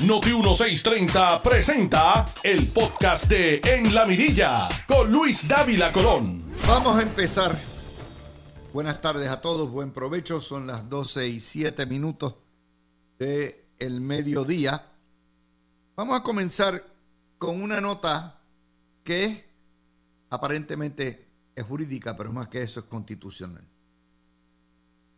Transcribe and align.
Noti 0.00 0.30
1630 0.30 1.40
presenta 1.40 2.28
el 2.42 2.66
podcast 2.66 3.26
de 3.28 3.60
En 3.64 3.94
la 3.94 4.04
Mirilla 4.04 4.68
con 4.88 5.10
Luis 5.10 5.46
Dávila 5.46 5.92
Colón. 5.92 6.44
Vamos 6.66 6.98
a 6.98 7.02
empezar. 7.02 7.56
Buenas 8.72 9.00
tardes 9.00 9.30
a 9.30 9.40
todos, 9.40 9.70
buen 9.70 9.92
provecho. 9.92 10.40
Son 10.40 10.66
las 10.66 10.90
12 10.90 11.28
y 11.28 11.38
7 11.38 11.86
minutos 11.86 12.34
de 13.20 13.68
el 13.78 14.00
mediodía. 14.00 14.84
Vamos 15.94 16.18
a 16.18 16.24
comenzar 16.24 16.82
con 17.38 17.62
una 17.62 17.80
nota 17.80 18.40
que 19.04 19.48
aparentemente 20.28 21.28
es 21.54 21.64
jurídica, 21.64 22.16
pero 22.16 22.32
más 22.32 22.48
que 22.48 22.62
eso 22.62 22.80
es 22.80 22.86
constitucional. 22.86 23.64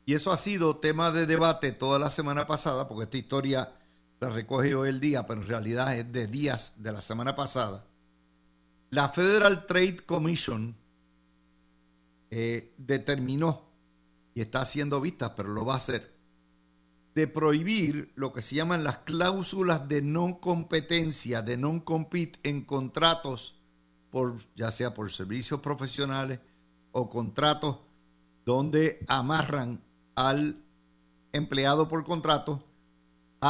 Y 0.04 0.14
eso 0.14 0.30
ha 0.30 0.36
sido 0.36 0.76
tema 0.76 1.10
de 1.10 1.24
debate 1.24 1.72
toda 1.72 1.98
la 1.98 2.10
semana 2.10 2.46
pasada, 2.46 2.86
porque 2.86 3.04
esta 3.04 3.16
historia 3.16 3.72
la 4.20 4.30
recoge 4.30 4.74
hoy 4.74 4.88
el 4.88 5.00
día, 5.00 5.26
pero 5.26 5.42
en 5.42 5.46
realidad 5.46 5.96
es 5.96 6.10
de 6.10 6.26
días 6.26 6.74
de 6.76 6.92
la 6.92 7.00
semana 7.00 7.36
pasada. 7.36 7.84
La 8.90 9.08
Federal 9.08 9.66
Trade 9.66 9.98
Commission 10.06 10.74
eh, 12.30 12.74
determinó, 12.78 13.62
y 14.34 14.40
está 14.40 14.62
haciendo 14.62 15.00
vistas, 15.00 15.32
pero 15.36 15.50
lo 15.50 15.64
va 15.64 15.74
a 15.74 15.78
hacer, 15.78 16.14
de 17.14 17.26
prohibir 17.26 18.12
lo 18.14 18.32
que 18.32 18.42
se 18.42 18.56
llaman 18.56 18.84
las 18.84 18.98
cláusulas 18.98 19.88
de 19.88 20.02
no 20.02 20.40
competencia, 20.40 21.42
de 21.42 21.56
non 21.56 21.80
compete 21.80 22.38
en 22.44 22.62
contratos, 22.64 23.56
por, 24.10 24.36
ya 24.54 24.70
sea 24.70 24.94
por 24.94 25.12
servicios 25.12 25.60
profesionales 25.60 26.40
o 26.92 27.08
contratos 27.08 27.80
donde 28.44 29.04
amarran 29.08 29.82
al 30.14 30.62
empleado 31.32 31.88
por 31.88 32.04
contrato 32.04 32.62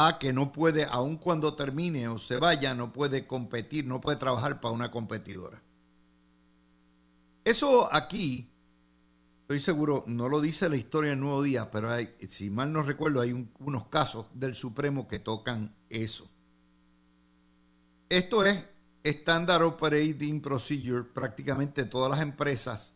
a 0.05 0.19
que 0.19 0.33
no 0.33 0.51
puede, 0.51 0.83
aun 0.85 1.17
cuando 1.17 1.55
termine 1.55 2.07
o 2.07 2.17
se 2.17 2.37
vaya, 2.37 2.75
no 2.75 2.93
puede 2.93 3.25
competir, 3.25 3.85
no 3.85 3.99
puede 4.01 4.17
trabajar 4.17 4.61
para 4.61 4.73
una 4.73 4.91
competidora. 4.91 5.61
Eso 7.43 7.87
aquí, 7.93 8.51
estoy 9.41 9.59
seguro, 9.59 10.03
no 10.07 10.27
lo 10.27 10.41
dice 10.41 10.67
la 10.67 10.75
historia 10.75 11.11
del 11.11 11.21
Nuevo 11.21 11.41
Día, 11.41 11.71
pero 11.71 11.89
si 12.27 12.49
mal 12.49 12.73
no 12.73 12.83
recuerdo, 12.83 13.21
hay 13.21 13.49
unos 13.59 13.85
casos 13.87 14.27
del 14.33 14.53
Supremo 14.55 15.07
que 15.07 15.19
tocan 15.19 15.73
eso. 15.89 16.27
Esto 18.09 18.45
es 18.45 18.69
Standard 19.03 19.63
Operating 19.63 20.41
Procedure, 20.41 21.03
prácticamente 21.05 21.85
todas 21.85 22.11
las 22.11 22.21
empresas 22.21 22.93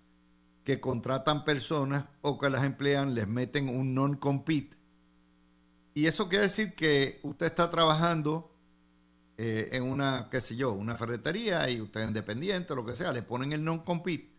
que 0.64 0.80
contratan 0.80 1.46
personas 1.46 2.06
o 2.22 2.38
que 2.38 2.50
las 2.50 2.64
emplean 2.64 3.16
les 3.16 3.28
meten 3.28 3.70
un 3.70 3.94
non-compete. 3.94 4.81
Y 5.94 6.06
eso 6.06 6.30
quiere 6.30 6.46
decir 6.46 6.74
que 6.76 7.20
usted 7.24 7.48
está 7.48 7.70
trabajando 7.70 8.52
eh, 9.38 9.70
en 9.74 9.84
una, 9.84 10.30
qué 10.30 10.40
sé 10.40 10.56
yo, 10.56 10.72
una 10.74 10.96
ferretería 10.96 11.70
y 11.70 11.82
usted 11.82 12.02
es 12.02 12.08
independiente, 12.08 12.76
lo 12.76 12.86
que 12.86 12.96
sea, 12.96 13.12
le 13.12 13.24
ponen 13.24 13.54
el 13.54 13.64
non-compete. 13.64 14.32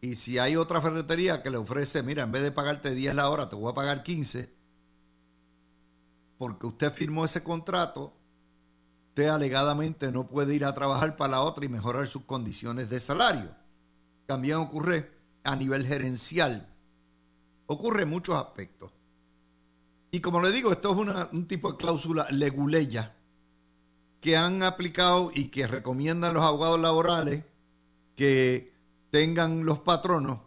Y 0.00 0.14
si 0.14 0.38
hay 0.38 0.54
otra 0.54 0.80
ferretería 0.80 1.42
que 1.42 1.50
le 1.50 1.56
ofrece, 1.56 2.02
mira, 2.02 2.22
en 2.22 2.32
vez 2.32 2.42
de 2.42 2.52
pagarte 2.52 2.94
10 2.94 3.14
la 3.14 3.30
hora, 3.30 3.48
te 3.48 3.56
voy 3.56 3.70
a 3.70 3.74
pagar 3.74 4.02
15, 4.04 4.52
porque 6.38 6.66
usted 6.66 6.92
firmó 6.92 7.24
ese 7.24 7.42
contrato, 7.42 8.14
usted 9.08 9.28
alegadamente 9.28 10.12
no 10.12 10.28
puede 10.28 10.54
ir 10.54 10.64
a 10.64 10.74
trabajar 10.74 11.16
para 11.16 11.32
la 11.32 11.40
otra 11.40 11.64
y 11.64 11.68
mejorar 11.68 12.06
sus 12.06 12.22
condiciones 12.22 12.88
de 12.88 13.00
salario. 13.00 13.50
También 14.26 14.58
ocurre 14.58 15.10
a 15.42 15.56
nivel 15.56 15.84
gerencial. 15.84 16.68
Ocurre 17.66 18.02
en 18.02 18.10
muchos 18.10 18.36
aspectos. 18.36 18.92
Y 20.10 20.20
como 20.20 20.40
le 20.40 20.52
digo, 20.52 20.72
esto 20.72 20.92
es 20.92 21.28
un 21.32 21.46
tipo 21.46 21.72
de 21.72 21.78
cláusula 21.78 22.26
leguleya 22.30 23.14
que 24.20 24.36
han 24.36 24.62
aplicado 24.62 25.30
y 25.34 25.48
que 25.48 25.66
recomiendan 25.66 26.34
los 26.34 26.42
abogados 26.42 26.80
laborales 26.80 27.44
que 28.16 28.72
tengan 29.10 29.64
los 29.64 29.80
patronos, 29.80 30.40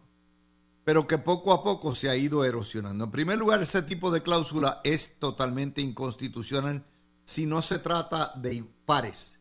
pero 0.83 1.07
que 1.07 1.17
poco 1.17 1.53
a 1.53 1.63
poco 1.63 1.95
se 1.95 2.09
ha 2.09 2.16
ido 2.16 2.44
erosionando. 2.44 3.05
En 3.05 3.11
primer 3.11 3.38
lugar, 3.38 3.61
ese 3.61 3.81
tipo 3.83 4.11
de 4.11 4.21
cláusula 4.21 4.81
es 4.83 5.19
totalmente 5.19 5.81
inconstitucional 5.81 6.83
si 7.23 7.45
no 7.45 7.61
se 7.61 7.79
trata 7.79 8.33
de 8.35 8.66
pares, 8.85 9.39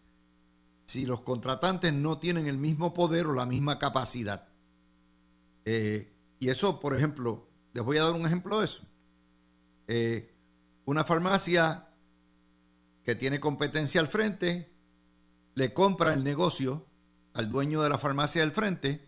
si 0.87 1.07
los 1.07 1.23
contratantes 1.23 1.93
no 1.93 2.19
tienen 2.19 2.47
el 2.47 2.59
mismo 2.59 2.95
poder 2.95 3.27
o 3.27 3.35
la 3.35 3.47
misma 3.47 3.79
capacidad. 3.79 4.47
Eh, 5.65 6.13
y 6.39 6.49
eso, 6.51 6.79
por 6.79 6.95
ejemplo, 6.95 7.49
les 7.73 7.83
voy 7.83 7.99
a 7.99 8.05
dar 8.05 8.15
un 8.15 8.27
ejemplo 8.27 8.61
de 8.61 8.67
eso. 8.67 8.83
Eh, 9.93 10.33
una 10.85 11.03
farmacia 11.03 11.89
que 13.03 13.17
tiene 13.17 13.41
competencia 13.41 14.01
al 14.01 14.07
frente 14.07 14.73
le 15.57 15.75
compra 15.75 16.15
el 16.15 16.23
negocio 16.23 16.87
al 17.35 17.51
dueño 17.51 17.83
de 17.83 17.89
la 17.89 17.99
farmacia 17.99 18.43
del 18.43 18.53
frente 18.53 19.05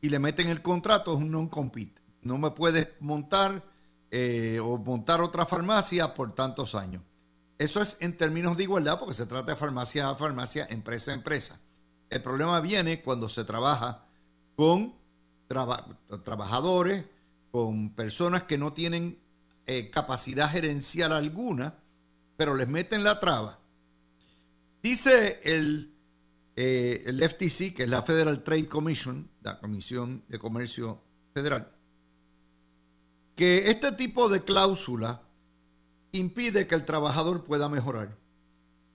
y 0.00 0.08
le 0.08 0.18
meten 0.18 0.48
el 0.48 0.62
contrato, 0.62 1.12
es 1.12 1.18
un 1.18 1.30
non-compete. 1.30 2.00
No 2.22 2.38
me 2.38 2.50
puedes 2.52 2.88
montar 3.00 3.62
eh, 4.10 4.58
o 4.58 4.78
montar 4.78 5.20
otra 5.20 5.44
farmacia 5.44 6.14
por 6.14 6.34
tantos 6.34 6.74
años. 6.74 7.02
Eso 7.58 7.82
es 7.82 7.98
en 8.00 8.16
términos 8.16 8.56
de 8.56 8.62
igualdad 8.62 8.98
porque 8.98 9.12
se 9.12 9.26
trata 9.26 9.52
de 9.52 9.58
farmacia 9.58 10.08
a 10.08 10.14
farmacia, 10.14 10.66
empresa 10.70 11.10
a 11.10 11.14
empresa. 11.14 11.60
El 12.08 12.22
problema 12.22 12.58
viene 12.60 13.02
cuando 13.02 13.28
se 13.28 13.44
trabaja 13.44 14.06
con 14.54 14.94
trabajadores, 15.46 17.04
con 17.50 17.90
personas 17.94 18.44
que 18.44 18.56
no 18.56 18.72
tienen 18.72 19.25
eh, 19.66 19.90
capacidad 19.90 20.50
gerencial 20.50 21.12
alguna, 21.12 21.74
pero 22.36 22.54
les 22.54 22.68
meten 22.68 23.02
la 23.02 23.18
traba. 23.18 23.58
Dice 24.82 25.40
el, 25.42 25.92
eh, 26.54 27.02
FTC, 27.04 27.74
que 27.74 27.82
es 27.82 27.88
la 27.88 28.02
Federal 28.02 28.44
Trade 28.44 28.68
Commission, 28.68 29.28
la 29.42 29.58
Comisión 29.58 30.22
de 30.28 30.38
Comercio 30.38 31.02
Federal, 31.34 31.72
que 33.34 33.70
este 33.70 33.92
tipo 33.92 34.28
de 34.28 34.44
cláusula 34.44 35.22
impide 36.12 36.66
que 36.66 36.76
el 36.76 36.84
trabajador 36.84 37.42
pueda 37.44 37.68
mejorar 37.68 38.16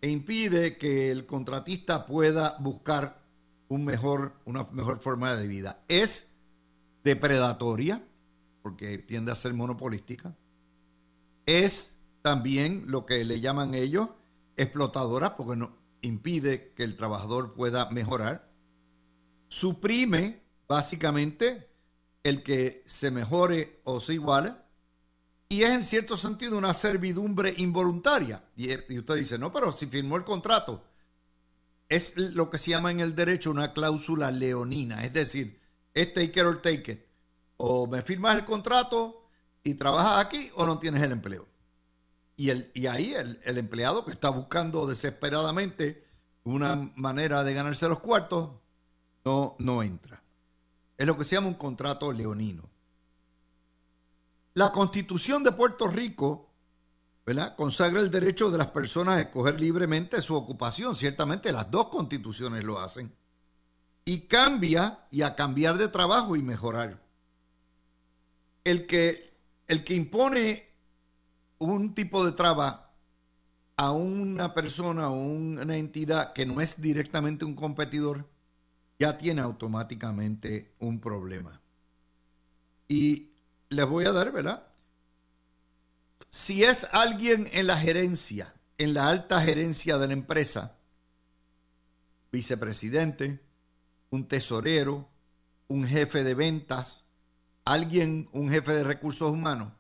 e 0.02 0.10
impide 0.10 0.78
que 0.78 1.12
el 1.12 1.26
contratista 1.26 2.06
pueda 2.06 2.58
buscar 2.60 3.22
una 3.68 4.64
mejor 4.72 5.00
forma 5.00 5.36
de 5.36 5.48
vida. 5.48 5.84
Es 5.88 6.32
depredatoria, 7.04 8.04
porque 8.62 8.98
tiende 8.98 9.32
a 9.32 9.36
ser 9.36 9.54
monopolística, 9.54 10.36
es 11.60 11.98
también 12.22 12.86
lo 12.88 13.06
que 13.06 13.26
le 13.26 13.40
llaman 13.40 13.74
ellos 13.74 14.10
explotadora, 14.56 15.36
porque 15.36 15.56
no, 15.56 15.78
impide 16.02 16.74
que 16.76 16.84
el 16.84 16.98
trabajador 16.98 17.54
pueda 17.54 17.90
mejorar, 17.90 18.50
suprime 19.48 20.42
básicamente 20.68 21.70
el 22.24 22.44
que 22.44 22.84
se 22.86 23.12
mejore 23.12 23.82
o 23.84 24.00
se 24.00 24.14
iguale, 24.14 24.54
y 25.50 25.64
es 25.64 25.72
en 25.72 25.84
cierto 25.84 26.16
sentido 26.16 26.58
una 26.58 26.74
servidumbre 26.74 27.54
involuntaria. 27.58 28.42
Y, 28.56 28.72
usted 28.98 29.16
dice, 29.16 29.38
no, 29.38 29.52
pero 29.52 29.74
si 29.74 29.86
firmó 29.88 30.16
el 30.16 30.24
contrato, 30.24 30.82
es 31.90 32.16
lo 32.18 32.50
que 32.50 32.58
se 32.58 32.72
llama 32.72 32.92
en 32.92 33.02
el 33.02 33.16
derecho 33.16 33.52
una 33.52 33.74
cláusula 33.74 34.32
leonina, 34.32 35.04
es 35.04 35.12
decir, 35.12 35.60
es 35.94 36.14
take 36.14 36.40
it 36.40 36.46
or 36.46 36.62
take 36.62 36.92
it. 36.92 37.06
O 37.58 37.86
me 37.86 38.02
firmas 38.02 38.38
el 38.38 38.46
contrato 38.46 39.21
y 39.64 39.76
trabajas 39.76 40.26
aquí 40.26 40.52
o 40.56 40.66
no 40.66 40.80
tienes 40.80 41.02
el 41.04 41.12
empleo. 41.12 41.48
Y, 42.36 42.50
el, 42.50 42.72
y 42.74 42.88
ahí 42.88 43.14
el, 43.14 43.58
empleado 43.58 44.04
que 44.04 44.12
está 44.12 44.30
buscando 44.30 44.88
desesperadamente 44.88 46.08
una 46.44 46.92
manera 46.96 47.44
de 47.44 47.54
ganarse 47.54 47.88
los 47.88 48.00
cuartos, 48.00 48.50
no, 49.24 49.56
no 49.60 49.84
entra. 49.84 50.24
Es 50.98 51.06
lo 51.06 51.18
que 51.18 51.24
se 51.24 51.36
llama 51.36 51.50
un 51.50 51.56
contrato 51.56 52.12
leonino. 52.12 52.68
La 54.54 54.72
constitución 54.72 55.44
de 55.44 55.52
Puerto 55.52 55.88
Rico 55.88 56.50
¿verdad? 57.26 57.56
consagra 57.56 58.00
el 58.00 58.12
derecho 58.12 58.50
de 58.50 58.58
las 58.58 58.68
personas 58.68 59.18
a 59.18 59.22
escoger 59.22 59.60
libremente 59.60 60.22
su 60.22 60.36
ocupación. 60.36 60.96
Ciertamente 60.96 61.52
las 61.52 61.70
dos 61.70 61.88
constituciones 61.88 62.64
lo 62.64 62.80
hacen 62.80 63.14
y 64.06 64.28
cambia 64.28 65.06
y 65.12 65.22
a 65.22 65.36
cambiar 65.36 65.78
de 65.78 65.88
trabajo 65.88 66.36
y 66.36 66.42
mejorar. 66.42 67.02
El 68.64 68.88
que, 68.88 69.31
el 69.72 69.86
que 69.86 69.94
impone 69.96 70.68
un 71.60 71.96
tipo 71.96 72.26
de 72.26 72.34
traba 72.34 72.94
a 73.78 73.92
una 73.92 74.54
persona 74.54 75.10
o 75.10 75.14
una 75.14 75.78
entidad 75.78 76.34
que 76.34 76.46
no 76.46 76.60
es 76.60 76.82
directamente 76.82 77.46
un 77.46 77.56
competidor, 77.56 78.30
ya 79.00 79.18
tiene 79.18 79.40
automáticamente 79.40 80.74
un 80.80 81.00
problema. 81.00 81.62
Y 82.90 83.30
les 83.70 83.88
voy 83.88 84.04
a 84.04 84.12
dar, 84.12 84.34
¿verdad? 84.34 84.68
Si 86.30 86.66
es 86.66 86.90
alguien 86.92 87.48
en 87.54 87.68
la 87.68 87.78
gerencia, 87.78 88.54
en 88.78 88.94
la 88.94 89.08
alta 89.08 89.40
gerencia 89.40 89.98
de 89.98 90.08
la 90.08 90.14
empresa, 90.14 90.76
vicepresidente, 92.30 93.40
un 94.10 94.28
tesorero, 94.28 95.08
un 95.70 95.88
jefe 95.88 96.26
de 96.26 96.36
ventas, 96.36 97.06
alguien, 97.66 98.30
un 98.32 98.50
jefe 98.50 98.74
de 98.74 98.84
recursos 98.84 99.32
humanos, 99.32 99.72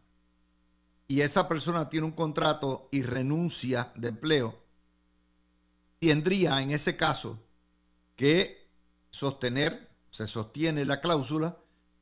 y 1.07 1.21
esa 1.21 1.47
persona 1.47 1.89
tiene 1.89 2.05
un 2.05 2.13
contrato 2.13 2.87
y 2.91 3.03
renuncia 3.03 3.91
de 3.95 4.09
empleo, 4.09 4.57
tendría 5.99 6.61
en 6.61 6.71
ese 6.71 6.95
caso 6.95 7.37
que 8.15 8.67
sostener, 9.09 9.89
se 10.09 10.27
sostiene 10.27 10.85
la 10.85 11.01
cláusula 11.01 11.57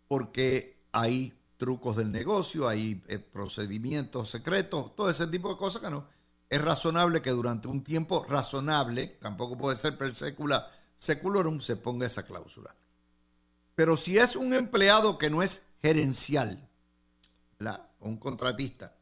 porque 0.07 0.83
hay 0.91 1.37
trucos 1.57 1.97
del 1.97 2.11
negocio, 2.11 2.67
hay 2.67 3.03
eh, 3.07 3.19
procedimientos 3.19 4.29
secretos, 4.29 4.95
todo 4.95 5.09
ese 5.09 5.27
tipo 5.27 5.49
de 5.49 5.57
cosas 5.57 5.81
que 5.81 5.89
no. 5.89 6.07
Es 6.49 6.61
razonable 6.61 7.21
que 7.21 7.29
durante 7.29 7.67
un 7.67 7.83
tiempo 7.83 8.25
razonable, 8.27 9.17
tampoco 9.19 9.57
puede 9.57 9.77
ser 9.77 9.97
per 9.97 10.15
secula 10.15 10.71
seculorum, 10.95 11.59
se 11.59 11.75
ponga 11.75 12.07
esa 12.07 12.25
cláusula. 12.25 12.75
Pero 13.75 13.95
si 13.95 14.17
es 14.17 14.35
un 14.35 14.53
empleado 14.53 15.17
que 15.17 15.29
no 15.29 15.43
es 15.43 15.68
gerencial, 15.81 16.67
un 18.01 18.17
contratista, 18.17 18.95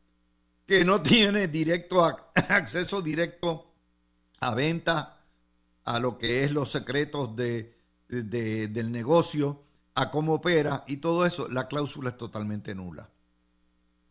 que 0.66 0.84
no 0.84 1.02
tiene 1.02 1.48
directo 1.48 2.04
acceso 2.36 3.02
directo 3.02 3.72
a 4.40 4.54
venta, 4.54 5.18
a 5.86 6.00
lo 6.00 6.18
que 6.18 6.44
es 6.44 6.52
los 6.52 6.70
secretos 6.70 7.36
de, 7.36 7.76
del 8.08 8.92
negocio, 8.92 9.64
a 9.96 10.12
cómo 10.12 10.36
opera 10.36 10.84
y 10.88 10.98
todo 10.98 11.26
eso, 11.26 11.48
la 11.50 11.68
cláusula 11.68 12.10
es 12.10 12.18
totalmente 12.18 12.76
nula. 12.76 13.10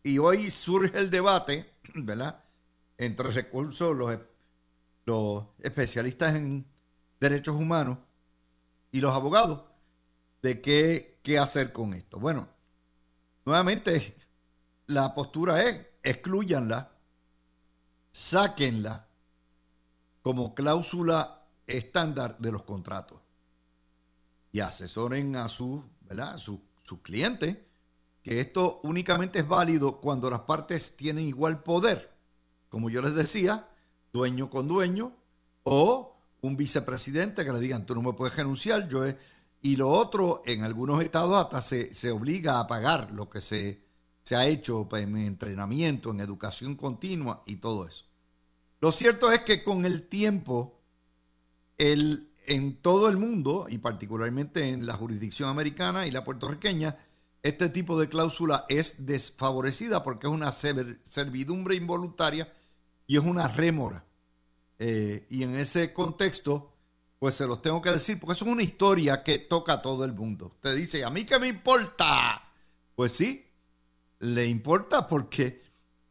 Y 0.03 0.17
hoy 0.17 0.49
surge 0.49 0.97
el 0.97 1.09
debate, 1.09 1.73
¿verdad? 1.95 2.43
Entre 2.97 3.29
recursos, 3.29 3.95
los, 3.95 4.17
los 5.05 5.45
especialistas 5.61 6.35
en 6.35 6.65
derechos 7.19 7.55
humanos 7.55 7.99
y 8.91 8.99
los 9.01 9.13
abogados, 9.13 9.61
de 10.41 10.61
qué, 10.61 11.19
qué 11.21 11.37
hacer 11.37 11.71
con 11.71 11.93
esto. 11.93 12.19
Bueno, 12.19 12.47
nuevamente, 13.47 14.13
la 14.87 15.15
postura 15.15 15.63
es 15.63 15.87
excluyanla, 16.03 16.91
sáquenla 18.11 19.07
como 20.21 20.53
cláusula 20.53 21.45
estándar 21.65 22.37
de 22.39 22.51
los 22.51 22.63
contratos 22.63 23.21
y 24.51 24.59
asesoren 24.59 25.37
a 25.37 25.47
su, 25.47 25.81
¿verdad? 26.01 26.37
Su, 26.37 26.61
sus 26.83 26.99
clientes 26.99 27.57
que 28.21 28.41
esto 28.41 28.81
únicamente 28.83 29.39
es 29.39 29.47
válido 29.47 30.01
cuando 30.01 30.29
las 30.29 30.41
partes 30.41 30.97
tienen 30.97 31.23
igual 31.25 31.63
poder, 31.63 32.13
como 32.67 32.89
yo 32.89 33.01
les 33.01 33.15
decía, 33.15 33.69
dueño 34.11 34.49
con 34.49 34.67
dueño, 34.67 35.13
o 35.63 36.17
un 36.41 36.57
vicepresidente 36.57 37.45
que 37.45 37.53
le 37.53 37.59
digan, 37.59 37.85
tú 37.85 37.95
no 37.95 38.01
me 38.01 38.11
puedes 38.11 38.35
renunciar, 38.35 38.89
yo 38.89 39.05
he... 39.05 39.17
Y 39.61 39.75
lo 39.75 39.89
otro, 39.89 40.43
en 40.45 40.63
algunos 40.63 41.03
estados 41.03 41.35
hasta 41.35 41.61
se, 41.61 41.93
se 41.93 42.11
obliga 42.11 42.59
a 42.59 42.67
pagar 42.67 43.11
lo 43.11 43.29
que 43.29 43.41
se, 43.41 43.81
se 44.23 44.35
ha 44.35 44.45
hecho 44.45 44.87
pues, 44.89 45.03
en 45.03 45.17
entrenamiento, 45.17 46.11
en 46.11 46.19
educación 46.19 46.75
continua 46.75 47.43
y 47.45 47.57
todo 47.57 47.87
eso. 47.87 48.05
Lo 48.79 48.91
cierto 48.91 49.31
es 49.31 49.41
que 49.41 49.63
con 49.63 49.85
el 49.85 50.07
tiempo, 50.07 50.79
el, 51.77 52.29
en 52.45 52.81
todo 52.81 53.09
el 53.09 53.17
mundo, 53.17 53.67
y 53.69 53.79
particularmente 53.79 54.67
en 54.67 54.85
la 54.85 54.93
jurisdicción 54.93 55.49
americana 55.49 56.05
y 56.05 56.11
la 56.11 56.23
puertorriqueña, 56.23 56.95
este 57.41 57.69
tipo 57.69 57.99
de 57.99 58.09
cláusula 58.09 58.65
es 58.67 59.05
desfavorecida 59.05 60.03
porque 60.03 60.27
es 60.27 60.33
una 60.33 60.51
servidumbre 60.51 61.75
involuntaria 61.75 62.51
y 63.07 63.17
es 63.17 63.23
una 63.23 63.47
rémora. 63.47 64.03
Eh, 64.79 65.25
y 65.29 65.43
en 65.43 65.55
ese 65.55 65.93
contexto, 65.93 66.73
pues 67.19 67.35
se 67.35 67.47
los 67.47 67.61
tengo 67.61 67.81
que 67.81 67.91
decir, 67.91 68.19
porque 68.19 68.33
eso 68.33 68.45
es 68.45 68.51
una 68.51 68.63
historia 68.63 69.23
que 69.23 69.39
toca 69.39 69.73
a 69.73 69.81
todo 69.81 70.05
el 70.05 70.13
mundo. 70.13 70.47
Usted 70.47 70.75
dice, 70.75 71.03
¿a 71.03 71.09
mí 71.09 71.25
qué 71.25 71.39
me 71.39 71.47
importa? 71.47 72.43
Pues 72.95 73.13
sí, 73.13 73.47
le 74.19 74.45
importa 74.45 75.07
porque 75.07 75.63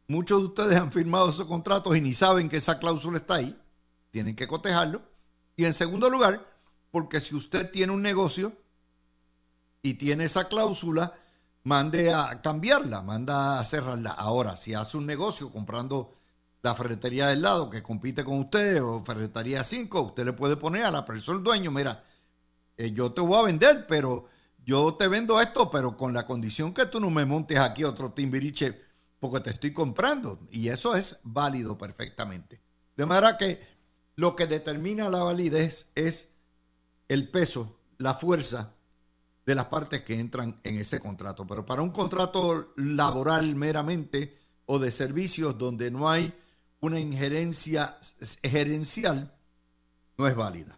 muchos 0.07 0.41
de 0.41 0.47
ustedes 0.47 0.77
han 0.77 0.91
firmado 0.91 1.29
esos 1.29 1.45
contratos 1.45 1.95
y 1.95 2.01
ni 2.01 2.13
saben 2.13 2.49
que 2.49 2.57
esa 2.57 2.79
cláusula 2.79 3.19
está 3.19 3.35
ahí. 3.35 3.57
Tienen 4.11 4.35
que 4.35 4.47
cotejarlo. 4.47 5.01
Y 5.55 5.65
en 5.65 5.73
segundo 5.73 6.09
lugar, 6.09 6.45
porque 6.91 7.21
si 7.21 7.35
usted 7.35 7.71
tiene 7.71 7.93
un 7.93 8.01
negocio 8.01 8.53
y 9.81 9.93
tiene 9.93 10.25
esa 10.25 10.47
cláusula, 10.47 11.13
mande 11.63 12.13
a 12.13 12.41
cambiarla, 12.41 13.01
manda 13.01 13.59
a 13.59 13.65
cerrarla. 13.65 14.11
Ahora, 14.11 14.57
si 14.57 14.73
hace 14.73 14.97
un 14.97 15.05
negocio 15.05 15.51
comprando 15.51 16.16
la 16.67 16.75
ferretería 16.75 17.27
del 17.27 17.41
lado 17.41 17.69
que 17.69 17.81
compite 17.81 18.25
con 18.25 18.39
usted 18.39 18.83
o 18.83 19.01
ferretería 19.03 19.63
5, 19.63 20.01
usted 20.01 20.25
le 20.25 20.33
puede 20.33 20.57
poner 20.57 20.83
a 20.83 20.91
la 20.91 21.05
persona, 21.05 21.37
el 21.37 21.43
dueño, 21.43 21.71
mira, 21.71 22.03
eh, 22.75 22.91
yo 22.91 23.13
te 23.13 23.21
voy 23.21 23.39
a 23.39 23.43
vender, 23.43 23.85
pero 23.87 24.27
yo 24.65 24.93
te 24.95 25.07
vendo 25.07 25.39
esto, 25.39 25.71
pero 25.71 25.95
con 25.95 26.13
la 26.13 26.25
condición 26.25 26.73
que 26.73 26.85
tú 26.87 26.99
no 26.99 27.09
me 27.09 27.23
montes 27.23 27.57
aquí 27.57 27.85
otro 27.85 28.11
timbiriche 28.11 28.81
porque 29.17 29.39
te 29.39 29.51
estoy 29.51 29.71
comprando. 29.71 30.39
Y 30.51 30.67
eso 30.67 30.93
es 30.93 31.21
válido 31.23 31.77
perfectamente. 31.77 32.61
De 32.97 33.05
manera 33.05 33.37
que 33.37 33.61
lo 34.17 34.35
que 34.35 34.45
determina 34.45 35.07
la 35.07 35.23
validez 35.23 35.91
es 35.95 36.33
el 37.07 37.29
peso, 37.29 37.79
la 37.97 38.13
fuerza 38.15 38.73
de 39.45 39.55
las 39.55 39.65
partes 39.67 40.01
que 40.01 40.19
entran 40.19 40.59
en 40.63 40.77
ese 40.77 40.99
contrato. 40.99 41.47
Pero 41.47 41.65
para 41.65 41.81
un 41.81 41.91
contrato 41.91 42.73
laboral 42.75 43.55
meramente 43.55 44.37
o 44.65 44.79
de 44.79 44.91
servicios 44.91 45.57
donde 45.57 45.89
no 45.89 46.09
hay 46.09 46.33
una 46.79 46.99
injerencia 46.99 47.97
gerencial, 48.43 49.33
no 50.17 50.27
es 50.27 50.35
válida. 50.35 50.77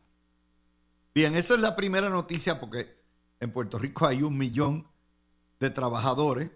Bien, 1.14 1.36
esa 1.36 1.56
es 1.56 1.62
la 1.62 1.76
primera 1.76 2.10
noticia 2.10 2.60
porque 2.60 2.98
en 3.40 3.52
Puerto 3.52 3.80
Rico 3.80 4.06
hay 4.06 4.22
un 4.24 4.38
millón 4.38 4.88
de 5.60 5.70
trabajadores 5.70 6.52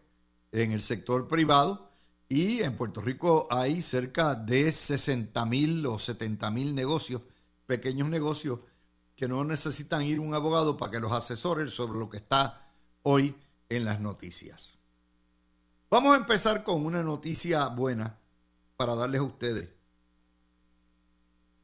en 0.52 0.72
el 0.72 0.82
sector 0.82 1.28
privado 1.28 1.92
y 2.30 2.62
en 2.62 2.76
Puerto 2.76 3.02
Rico 3.02 3.48
hay 3.50 3.82
cerca 3.82 4.36
de 4.36 4.72
60 4.72 5.46
mil 5.46 5.86
o 5.86 6.00
70 6.00 6.50
mil 6.52 6.74
negocios, 6.74 7.22
pequeños 7.66 8.10
negocios, 8.10 8.60
que 9.16 9.28
no 9.28 9.44
necesitan 9.44 10.04
ir 10.04 10.20
un 10.20 10.34
abogado 10.34 10.78
para 10.78 10.92
que 10.92 11.00
los 11.00 11.12
asesore 11.12 11.70
sobre 11.70 12.00
lo 12.00 12.10
que 12.10 12.18
está 12.18 12.72
hoy 13.04 13.36
en 13.70 13.86
las 13.86 14.00
noticias. 14.00 14.78
Vamos 15.90 16.14
a 16.14 16.18
empezar 16.18 16.64
con 16.64 16.86
una 16.86 17.04
noticia 17.04 17.68
buena 17.68 18.18
para 18.76 18.96
darles 18.96 19.22
a 19.22 19.24
ustedes. 19.24 19.70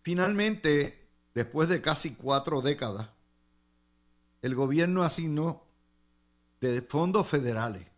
Finalmente, 0.01 1.09
después 1.33 1.69
de 1.69 1.81
casi 1.81 2.15
cuatro 2.15 2.61
décadas, 2.61 3.09
el 4.41 4.55
gobierno 4.55 5.03
asignó 5.03 5.63
de 6.61 6.81
fondos 6.81 7.27
federales 7.27 7.89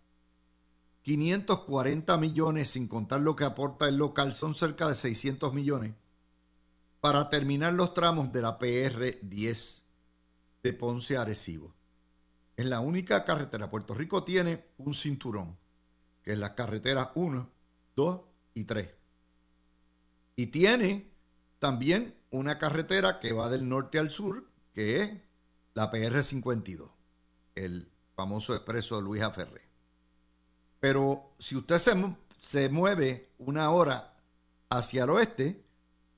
540 1.04 2.18
millones, 2.18 2.70
sin 2.70 2.88
contar 2.88 3.22
lo 3.22 3.36
que 3.36 3.44
aporta 3.44 3.88
el 3.88 3.98
local, 3.98 4.34
son 4.34 4.54
cerca 4.54 4.88
de 4.88 4.96
600 4.96 5.54
millones, 5.54 5.94
para 7.00 7.30
terminar 7.30 7.74
los 7.74 7.94
tramos 7.94 8.32
de 8.32 8.42
la 8.42 8.60
PR 8.60 9.18
10 9.22 9.86
de 10.62 10.74
Ponce 10.74 11.18
a 11.18 11.24
Arecibo. 11.24 11.74
Es 12.56 12.66
la 12.68 12.80
única 12.82 13.26
carretera. 13.26 13.70
Puerto 13.70 13.96
Rico 13.96 14.24
tiene 14.24 14.66
un 14.78 14.94
cinturón, 14.94 15.58
que 16.22 16.34
es 16.34 16.38
la 16.38 16.54
carretera 16.54 17.12
1, 17.16 17.50
2 17.96 18.22
y 18.54 18.66
3. 18.66 19.01
Y 20.42 20.48
tiene 20.48 21.08
también 21.60 22.16
una 22.32 22.58
carretera 22.58 23.20
que 23.20 23.32
va 23.32 23.48
del 23.48 23.70
norte 23.70 24.00
al 24.00 24.10
sur, 24.10 24.50
que 24.74 25.04
es 25.04 25.12
la 25.76 25.92
PR-52, 25.92 26.90
el 27.54 27.88
famoso 28.16 28.56
expreso 28.56 29.00
Luis 29.02 29.22
Aferré. 29.22 29.62
Pero 30.80 31.36
si 31.38 31.56
usted 31.56 31.78
se, 31.78 32.16
se 32.40 32.70
mueve 32.70 33.30
una 33.38 33.70
hora 33.70 34.16
hacia 34.72 35.04
el 35.04 35.12
oeste 35.12 35.64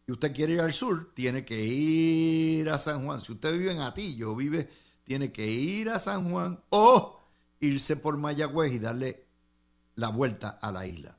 y 0.08 0.14
usted 0.14 0.34
quiere 0.34 0.54
ir 0.54 0.62
al 0.62 0.72
sur, 0.72 1.14
tiene 1.14 1.44
que 1.44 1.62
ir 1.62 2.70
a 2.70 2.78
San 2.78 3.04
Juan. 3.04 3.20
Si 3.20 3.34
usted 3.34 3.52
vive 3.52 3.74
en 3.74 3.82
Atillo, 3.82 4.38
vive, 4.38 4.70
tiene 5.04 5.34
que 5.34 5.46
ir 5.46 5.90
a 5.90 6.00
San 6.00 6.32
Juan 6.32 6.64
o 6.70 7.20
irse 7.60 7.98
por 7.98 8.16
Mayagüez 8.16 8.72
y 8.72 8.80
darle 8.80 9.26
la 9.96 10.08
vuelta 10.08 10.60
a 10.62 10.72
la 10.72 10.88
isla. 10.88 11.18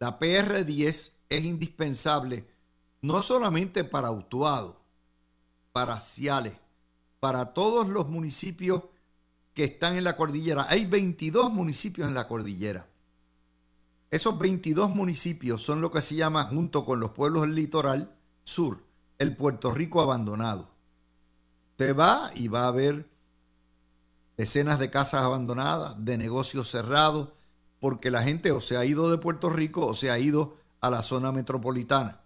La 0.00 0.18
PR-10 0.18 1.15
es 1.28 1.44
indispensable 1.44 2.46
no 3.02 3.22
solamente 3.22 3.84
para 3.84 4.10
Utuado, 4.10 4.80
para 5.72 6.00
Ciales, 6.00 6.54
para 7.20 7.52
todos 7.52 7.88
los 7.88 8.08
municipios 8.08 8.82
que 9.54 9.64
están 9.64 9.96
en 9.96 10.04
la 10.04 10.16
cordillera. 10.16 10.66
Hay 10.68 10.86
22 10.86 11.52
municipios 11.52 12.08
en 12.08 12.14
la 12.14 12.28
cordillera. 12.28 12.86
Esos 14.10 14.38
22 14.38 14.94
municipios 14.94 15.62
son 15.62 15.80
lo 15.80 15.90
que 15.90 16.00
se 16.00 16.14
llama, 16.14 16.44
junto 16.44 16.84
con 16.84 17.00
los 17.00 17.10
pueblos 17.10 17.42
del 17.42 17.54
litoral 17.54 18.14
sur, 18.44 18.82
el 19.18 19.36
Puerto 19.36 19.72
Rico 19.72 20.00
abandonado. 20.00 20.68
Usted 21.72 21.96
va 21.96 22.30
y 22.34 22.48
va 22.48 22.66
a 22.66 22.70
ver 22.70 23.08
decenas 24.36 24.78
de 24.78 24.90
casas 24.90 25.22
abandonadas, 25.22 26.04
de 26.04 26.18
negocios 26.18 26.70
cerrados, 26.70 27.30
porque 27.80 28.10
la 28.10 28.22
gente 28.22 28.52
o 28.52 28.60
se 28.60 28.76
ha 28.76 28.84
ido 28.84 29.10
de 29.10 29.18
Puerto 29.18 29.50
Rico 29.50 29.86
o 29.86 29.94
se 29.94 30.10
ha 30.10 30.18
ido 30.18 30.56
a 30.80 30.90
la 30.90 31.02
zona 31.02 31.32
metropolitana. 31.32 32.20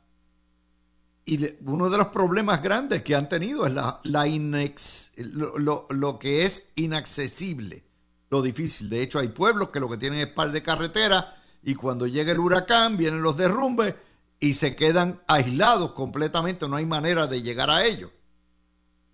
Y 1.24 1.46
uno 1.64 1.88
de 1.90 1.98
los 1.98 2.08
problemas 2.08 2.62
grandes 2.62 3.02
que 3.02 3.14
han 3.14 3.28
tenido 3.28 3.66
es 3.66 3.72
la, 3.72 4.00
la 4.04 4.26
inex, 4.26 5.12
lo, 5.58 5.86
lo, 5.90 6.18
que 6.18 6.44
es 6.44 6.72
inaccesible, 6.76 7.84
lo 8.30 8.42
difícil. 8.42 8.90
De 8.90 9.02
hecho, 9.02 9.18
hay 9.18 9.28
pueblos 9.28 9.68
que 9.70 9.80
lo 9.80 9.88
que 9.88 9.96
tienen 9.96 10.20
es 10.20 10.28
par 10.28 10.50
de 10.50 10.62
carretera 10.62 11.36
y 11.62 11.74
cuando 11.74 12.06
llega 12.06 12.32
el 12.32 12.40
huracán 12.40 12.96
vienen 12.96 13.22
los 13.22 13.36
derrumbes 13.36 13.94
y 14.40 14.54
se 14.54 14.74
quedan 14.74 15.20
aislados 15.28 15.92
completamente, 15.92 16.68
no 16.68 16.76
hay 16.76 16.86
manera 16.86 17.26
de 17.26 17.42
llegar 17.42 17.70
a 17.70 17.84
ellos. 17.84 18.10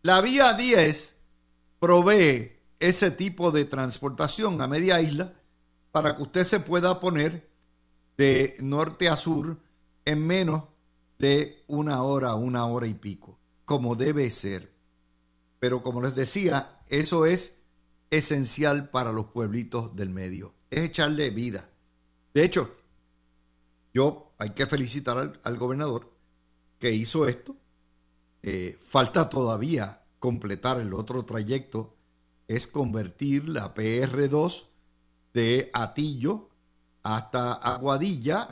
La 0.02 0.20
vía 0.20 0.52
10 0.52 1.16
provee 1.80 2.52
ese 2.78 3.10
tipo 3.10 3.50
de 3.50 3.64
transportación 3.64 4.62
a 4.62 4.68
media 4.68 5.00
isla 5.00 5.32
para 5.90 6.16
que 6.16 6.22
usted 6.22 6.44
se 6.44 6.60
pueda 6.60 7.00
poner 7.00 7.45
de 8.16 8.56
norte 8.60 9.08
a 9.08 9.16
sur 9.16 9.58
en 10.04 10.26
menos 10.26 10.64
de 11.18 11.64
una 11.66 12.02
hora, 12.02 12.34
una 12.34 12.66
hora 12.66 12.86
y 12.86 12.94
pico, 12.94 13.38
como 13.64 13.96
debe 13.96 14.30
ser. 14.30 14.72
Pero 15.58 15.82
como 15.82 16.02
les 16.02 16.14
decía, 16.14 16.80
eso 16.88 17.26
es 17.26 17.62
esencial 18.10 18.90
para 18.90 19.12
los 19.12 19.26
pueblitos 19.26 19.96
del 19.96 20.10
medio, 20.10 20.54
es 20.70 20.84
echarle 20.84 21.30
vida. 21.30 21.68
De 22.34 22.44
hecho, 22.44 22.76
yo 23.92 24.32
hay 24.38 24.50
que 24.50 24.66
felicitar 24.66 25.38
al, 25.42 25.58
gobernador 25.58 26.12
que 26.78 26.92
hizo 26.92 27.26
esto. 27.26 27.56
Eh, 28.42 28.78
falta 28.80 29.28
todavía 29.28 30.04
completar 30.18 30.80
el 30.80 30.92
otro 30.92 31.24
trayecto 31.24 31.96
es 32.48 32.66
convertir 32.66 33.48
la 33.48 33.74
PR2 33.74 34.66
de 35.32 35.70
Atillo 35.72 36.50
hasta 37.14 37.52
Aguadilla, 37.52 38.48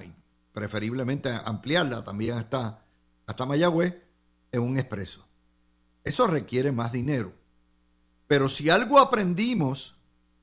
preferiblemente 0.53 1.29
ampliarla 1.45 2.05
también 2.05 2.39
hasta, 2.39 2.85
hasta 3.27 3.47
Mayagüez, 3.47 3.97
en 4.53 4.63
un 4.63 4.79
expreso. 4.79 5.27
Eso 6.05 6.29
requiere 6.29 6.71
más 6.71 6.93
dinero. 6.93 7.33
Pero 8.29 8.49
si 8.49 8.71
algo 8.71 9.01
aprendimos 9.01 9.97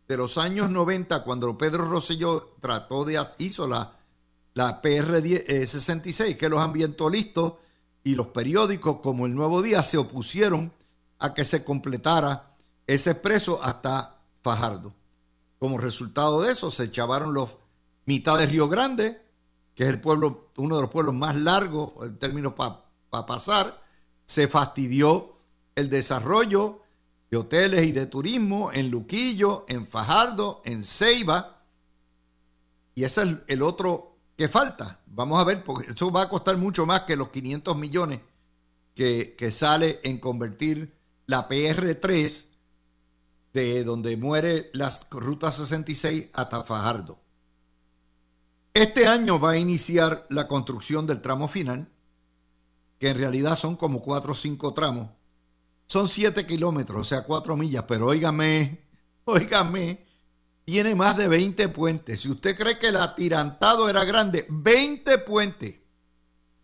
de 0.09 0.17
los 0.17 0.37
años 0.37 0.69
90, 0.69 1.23
cuando 1.23 1.57
Pedro 1.57 1.89
Rosselló 1.89 2.57
trató 2.59 3.05
de, 3.05 3.23
hizo 3.37 3.65
la, 3.65 3.93
la 4.55 4.81
PR 4.81 5.21
66, 5.65 6.31
eh, 6.31 6.37
que 6.37 6.49
los 6.49 6.59
ambientalistas 6.59 7.53
y 8.03 8.15
los 8.15 8.27
periódicos 8.27 8.97
como 8.97 9.25
El 9.25 9.35
Nuevo 9.35 9.61
Día 9.61 9.83
se 9.83 9.97
opusieron 9.97 10.73
a 11.19 11.33
que 11.33 11.45
se 11.45 11.63
completara 11.63 12.55
ese 12.87 13.11
expreso 13.11 13.63
hasta 13.63 14.17
Fajardo. 14.41 14.93
Como 15.59 15.77
resultado 15.77 16.41
de 16.41 16.51
eso, 16.51 16.71
se 16.71 16.85
echaron 16.85 17.33
los 17.33 17.60
mitad 18.05 18.37
de 18.37 18.45
Río 18.45 18.67
Grande, 18.67 19.21
que 19.75 19.83
es 19.83 19.89
el 19.89 20.01
pueblo, 20.01 20.49
uno 20.57 20.75
de 20.75 20.81
los 20.81 20.91
pueblos 20.91 21.15
más 21.15 21.35
largos 21.35 21.91
en 22.03 22.17
términos 22.17 22.53
para 22.53 23.25
pasar. 23.25 23.81
Se 24.25 24.47
fastidió 24.47 25.37
el 25.75 25.89
desarrollo 25.89 26.81
de 27.29 27.37
hoteles 27.37 27.85
y 27.85 27.91
de 27.91 28.05
turismo 28.05 28.71
en 28.71 28.91
Luquillo, 28.91 29.65
en 29.67 29.87
Fajardo, 29.87 30.61
en 30.65 30.83
Ceiba. 30.83 31.61
Y 32.93 33.03
ese 33.03 33.23
es 33.23 33.37
el 33.47 33.61
otro 33.61 34.17
que 34.37 34.49
falta. 34.49 34.99
Vamos 35.05 35.39
a 35.39 35.43
ver, 35.43 35.63
porque 35.63 35.91
eso 35.91 36.11
va 36.11 36.23
a 36.23 36.29
costar 36.29 36.57
mucho 36.57 36.85
más 36.85 37.01
que 37.01 37.15
los 37.15 37.29
500 37.29 37.77
millones 37.77 38.21
que, 38.93 39.35
que 39.37 39.51
sale 39.51 39.99
en 40.03 40.17
convertir 40.17 40.93
la 41.25 41.47
PR3 41.47 42.45
de 43.53 43.83
donde 43.83 44.17
muere 44.17 44.69
la 44.73 44.91
ruta 45.11 45.51
66 45.51 46.29
hasta 46.33 46.63
Fajardo. 46.63 47.20
Este 48.73 49.05
año 49.05 49.39
va 49.39 49.51
a 49.51 49.57
iniciar 49.57 50.25
la 50.29 50.47
construcción 50.47 51.05
del 51.05 51.21
tramo 51.21 51.47
final, 51.49 51.89
que 52.97 53.09
en 53.09 53.17
realidad 53.17 53.55
son 53.55 53.75
como 53.75 54.01
cuatro 54.01 54.31
o 54.31 54.35
cinco 54.35 54.73
tramos. 54.73 55.09
Son 55.87 56.07
siete 56.07 56.47
kilómetros, 56.47 57.01
o 57.01 57.03
sea, 57.03 57.23
cuatro 57.23 57.57
millas, 57.57 57.83
pero 57.85 58.07
óigame, 58.07 58.87
óigame, 59.25 60.05
tiene 60.63 60.95
más 60.95 61.17
de 61.17 61.27
20 61.27 61.67
puentes. 61.69 62.21
Si 62.21 62.31
usted 62.31 62.57
cree 62.57 62.79
que 62.79 62.87
el 62.87 62.95
atirantado 62.95 63.89
era 63.89 64.05
grande, 64.05 64.45
20 64.47 65.17
puentes. 65.17 65.75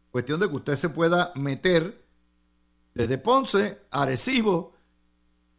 Cuestión 0.10 0.40
de 0.40 0.48
que 0.48 0.56
usted 0.56 0.76
se 0.78 0.90
pueda 0.90 1.34
meter 1.36 2.06
desde 2.94 3.18
Ponce, 3.18 3.82
Arecibo, 3.92 4.74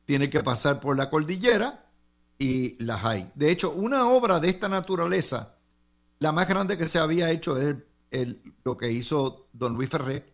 tiene 0.06 0.30
que 0.30 0.42
pasar 0.42 0.80
por 0.80 0.96
la 0.96 1.10
cordillera 1.10 1.90
y 2.38 2.82
las 2.82 3.04
hay. 3.04 3.30
De 3.34 3.50
hecho, 3.50 3.72
una 3.72 4.08
obra 4.08 4.40
de 4.40 4.48
esta 4.48 4.68
naturaleza, 4.70 5.57
la 6.18 6.32
más 6.32 6.48
grande 6.48 6.76
que 6.76 6.88
se 6.88 6.98
había 6.98 7.30
hecho 7.30 7.56
es 7.58 7.76
lo 8.64 8.76
que 8.76 8.90
hizo 8.90 9.48
don 9.52 9.74
Luis 9.74 9.88
Ferré 9.88 10.32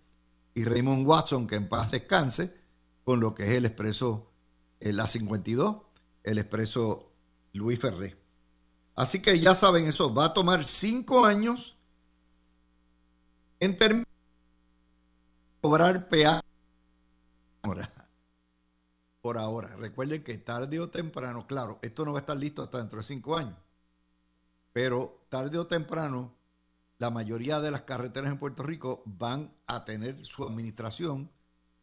y 0.54 0.64
Raymond 0.64 1.06
Watson, 1.06 1.46
que 1.46 1.56
en 1.56 1.68
paz 1.68 1.90
descanse, 1.90 2.54
con 3.04 3.20
lo 3.20 3.34
que 3.34 3.44
es 3.44 3.50
el 3.50 3.66
expreso, 3.66 4.30
eh, 4.80 4.92
la 4.92 5.06
52, 5.06 5.76
el 6.22 6.38
expreso 6.38 7.12
Luis 7.52 7.78
Ferré. 7.78 8.16
Así 8.94 9.20
que 9.20 9.38
ya 9.38 9.54
saben 9.54 9.86
eso, 9.86 10.14
va 10.14 10.26
a 10.26 10.34
tomar 10.34 10.64
cinco 10.64 11.26
años 11.26 11.76
en 13.58 13.76
términos 13.76 14.06
de 14.06 15.60
cobrar 15.60 16.08
peaje 16.08 16.40
por 19.20 19.38
ahora. 19.38 19.74
Recuerden 19.76 20.22
que 20.22 20.38
tarde 20.38 20.78
o 20.78 20.90
temprano, 20.90 21.46
claro, 21.46 21.78
esto 21.82 22.04
no 22.04 22.12
va 22.12 22.18
a 22.18 22.20
estar 22.20 22.36
listo 22.36 22.62
hasta 22.62 22.78
dentro 22.78 22.98
de 22.98 23.04
cinco 23.04 23.36
años, 23.36 23.56
pero 24.74 25.24
tarde 25.30 25.56
o 25.56 25.68
temprano 25.68 26.34
la 26.98 27.08
mayoría 27.08 27.60
de 27.60 27.70
las 27.70 27.82
carreteras 27.82 28.32
en 28.32 28.38
Puerto 28.38 28.64
Rico 28.64 29.02
van 29.06 29.54
a 29.68 29.84
tener 29.84 30.22
su 30.24 30.44
administración 30.44 31.30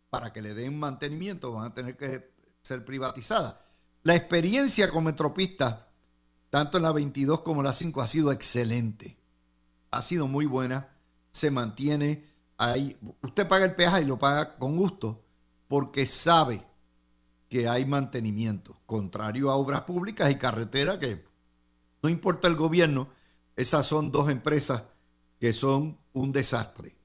para 0.09 0.33
que 0.33 0.41
le 0.41 0.53
den 0.53 0.77
mantenimiento, 0.77 1.53
van 1.53 1.71
a 1.71 1.73
tener 1.73 1.95
que 1.95 2.33
ser 2.61 2.83
privatizadas. 2.83 3.55
La 4.03 4.15
experiencia 4.15 4.89
con 4.91 5.05
Metropista, 5.05 5.87
tanto 6.49 6.77
en 6.77 6.83
la 6.83 6.91
22 6.91 7.39
como 7.41 7.61
en 7.61 7.67
la 7.67 7.73
5, 7.73 8.01
ha 8.01 8.07
sido 8.07 8.31
excelente. 8.31 9.17
Ha 9.91 10.01
sido 10.01 10.27
muy 10.27 10.45
buena, 10.45 10.89
se 11.31 11.49
mantiene 11.49 12.27
ahí. 12.57 12.97
Usted 13.21 13.47
paga 13.47 13.63
el 13.63 13.75
peaje 13.75 14.01
y 14.01 14.05
lo 14.05 14.19
paga 14.19 14.57
con 14.57 14.75
gusto 14.75 15.23
porque 15.69 16.05
sabe 16.05 16.65
que 17.47 17.69
hay 17.69 17.85
mantenimiento, 17.85 18.81
contrario 18.85 19.49
a 19.49 19.55
obras 19.55 19.81
públicas 19.81 20.29
y 20.29 20.35
carreteras 20.35 20.97
que 20.97 21.30
no 22.01 22.09
importa 22.09 22.47
el 22.47 22.55
gobierno, 22.55 23.09
esas 23.55 23.85
son 23.85 24.11
dos 24.11 24.29
empresas 24.29 24.83
que 25.39 25.53
son 25.53 25.97
un 26.13 26.31
desastre. 26.31 26.95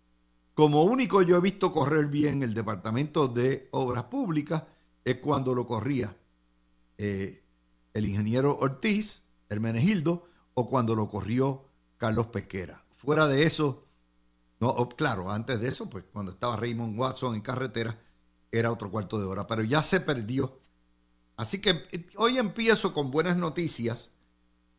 Como 0.54 0.84
único 0.84 1.22
yo 1.22 1.36
he 1.36 1.40
visto 1.40 1.72
correr 1.72 2.06
bien 2.06 2.42
el 2.42 2.54
Departamento 2.54 3.28
de 3.28 3.68
Obras 3.72 4.04
Públicas 4.04 4.62
es 5.04 5.16
cuando 5.16 5.54
lo 5.54 5.66
corría 5.66 6.16
eh, 6.98 7.42
el 7.92 8.06
ingeniero 8.06 8.56
Ortiz, 8.58 9.24
Hermenegildo, 9.48 10.28
o 10.54 10.66
cuando 10.66 10.94
lo 10.94 11.08
corrió 11.08 11.66
Carlos 11.98 12.28
Pesquera. 12.28 12.82
Fuera 12.90 13.26
de 13.26 13.44
eso, 13.44 13.84
no, 14.60 14.88
claro, 14.88 15.30
antes 15.30 15.60
de 15.60 15.68
eso, 15.68 15.88
pues 15.90 16.04
cuando 16.12 16.32
estaba 16.32 16.56
Raymond 16.56 16.98
Watson 16.98 17.34
en 17.34 17.42
carretera, 17.42 17.98
era 18.50 18.72
otro 18.72 18.90
cuarto 18.90 19.18
de 19.18 19.26
hora, 19.26 19.46
pero 19.46 19.62
ya 19.62 19.82
se 19.82 20.00
perdió. 20.00 20.58
Así 21.36 21.60
que 21.60 21.86
eh, 21.92 22.06
hoy 22.16 22.38
empiezo 22.38 22.94
con 22.94 23.10
buenas 23.10 23.36
noticias, 23.36 24.12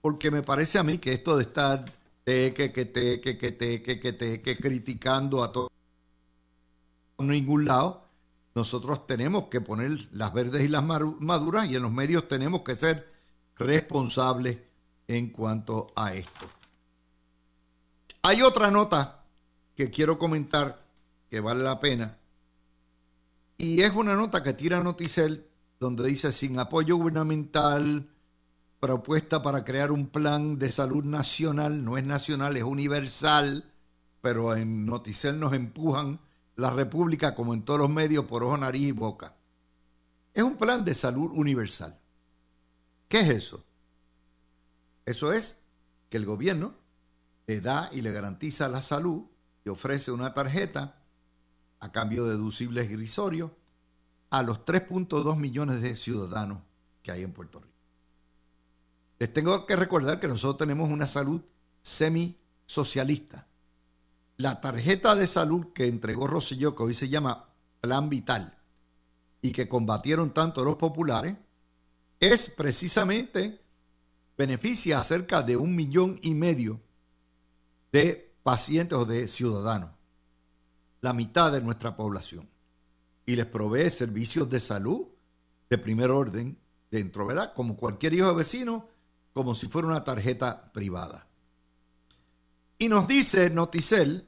porque 0.08 0.32
me 0.32 0.42
parece 0.42 0.80
a 0.80 0.84
mí 0.84 1.00
que 1.00 1.12
esto 1.12 1.36
de 1.36 1.44
estar 1.44 1.84
que, 2.24 2.54
que, 2.54 2.86
te, 2.86 3.20
que, 3.20 3.38
que, 3.38 3.52
te, 3.52 3.84
que, 3.84 4.00
que, 4.00 4.14
te, 4.14 4.42
que 4.42 4.56
criticando 4.56 5.44
a 5.44 5.52
todo 5.52 5.70
ningún 7.18 7.66
lado, 7.66 8.06
nosotros 8.56 9.06
tenemos 9.06 9.48
que 9.48 9.60
poner 9.60 10.08
las 10.14 10.34
verdes 10.34 10.64
y 10.64 10.70
las 10.70 10.86
maduras 10.86 11.70
y 11.70 11.76
en 11.76 11.82
los 11.82 11.92
medios 11.92 12.26
tenemos 12.30 12.62
que 12.62 12.76
ser 12.76 13.06
responsables 13.58 14.58
en 15.10 15.30
cuanto 15.32 15.92
a 15.94 16.14
esto. 16.14 16.50
Hay 18.22 18.44
otra 18.44 18.72
nota 18.72 19.26
que 19.76 19.90
quiero 19.90 20.18
comentar 20.18 20.86
que 21.30 21.42
vale 21.42 21.66
la 21.66 21.82
pena 21.82 22.18
y 23.58 23.82
es 23.82 23.92
una 23.92 24.16
nota 24.16 24.42
que 24.42 24.54
tira 24.54 24.82
Noticel 24.82 25.46
donde 25.82 26.08
dice 26.08 26.32
sin 26.32 26.58
apoyo 26.60 26.96
gubernamental, 26.96 28.08
propuesta 28.88 29.44
para 29.44 29.66
crear 29.66 29.92
un 29.92 30.08
plan 30.08 30.58
de 30.58 30.72
salud 30.72 31.04
nacional, 31.04 31.84
no 31.84 31.98
es 31.98 32.06
nacional, 32.06 32.56
es 32.56 32.64
universal, 32.64 33.70
pero 34.22 34.56
en 34.56 34.86
Noticel 34.86 35.38
nos 35.42 35.52
empujan 35.52 36.22
la 36.56 36.70
República, 36.70 37.36
como 37.36 37.54
en 37.54 37.64
todos 37.64 37.82
los 37.82 37.90
medios, 37.90 38.24
por 38.24 38.44
ojo, 38.44 38.56
nariz 38.56 38.88
y 38.88 38.92
boca. 38.94 39.36
Es 40.34 40.42
un 40.42 40.56
plan 40.56 40.86
de 40.86 40.94
salud 40.94 41.32
universal. 41.34 42.00
¿Qué 43.10 43.20
es 43.20 43.30
eso? 43.30 43.66
Eso 45.06 45.34
es 45.34 45.64
que 46.10 46.16
el 46.16 46.26
gobierno 46.26 46.74
le 47.46 47.60
da 47.60 47.90
y 47.92 48.02
le 48.02 48.14
garantiza 48.14 48.70
la 48.70 48.82
salud 48.82 49.24
y 49.66 49.70
ofrece 49.70 50.12
una 50.12 50.34
tarjeta 50.34 50.96
a 51.82 51.92
cambio 51.92 52.24
de 52.24 52.32
deducibles 52.32 52.90
grisorios 52.90 53.52
a 54.30 54.44
los 54.44 54.64
3.2 54.64 55.36
millones 55.36 55.82
de 55.82 55.94
ciudadanos 55.98 56.60
que 57.04 57.12
hay 57.12 57.24
en 57.24 57.34
Puerto 57.34 57.60
Rico. 57.60 57.67
Les 59.20 59.34
tengo 59.34 59.66
que 59.66 59.76
recordar 59.76 60.20
que 60.20 60.28
nosotros 60.28 60.58
tenemos 60.58 60.90
una 60.90 61.08
salud 61.08 61.42
semi-socialista. 61.82 63.48
La 64.38 64.62
tarjeta 64.62 65.16
de 65.16 65.26
salud 65.26 65.74
que 65.74 65.88
entregó 65.88 66.28
Rosselló, 66.28 66.76
que 66.76 66.84
hoy 66.84 66.94
se 66.94 67.10
llama 67.10 67.50
Plan 67.82 68.10
Vital, 68.10 68.58
y 69.42 69.52
que 69.52 69.68
combatieron 69.68 70.34
tanto 70.34 70.64
los 70.64 70.76
populares, 70.76 71.36
es 72.20 72.50
precisamente, 72.50 73.62
beneficia 74.38 75.00
a 75.00 75.04
cerca 75.04 75.42
de 75.42 75.58
un 75.58 75.76
millón 75.76 76.20
y 76.22 76.36
medio 76.36 76.80
de 77.92 78.36
pacientes 78.44 78.98
o 78.98 79.06
de 79.06 79.28
ciudadanos 79.28 79.98
la 81.02 81.14
mitad 81.14 81.52
de 81.52 81.62
nuestra 81.62 81.96
población 81.96 82.50
y 83.26 83.36
les 83.36 83.46
provee 83.46 83.90
servicios 83.90 84.50
de 84.50 84.60
salud 84.60 85.08
de 85.70 85.78
primer 85.78 86.10
orden 86.10 86.58
dentro, 86.90 87.26
¿verdad? 87.26 87.54
Como 87.54 87.76
cualquier 87.76 88.14
hijo 88.14 88.30
de 88.30 88.36
vecino, 88.36 88.88
como 89.38 89.54
si 89.54 89.68
fuera 89.68 89.88
una 89.88 90.04
tarjeta 90.04 90.72
privada. 90.74 91.28
Y 92.80 92.90
nos 92.90 93.08
dice 93.08 93.52
Noticel 93.52 94.28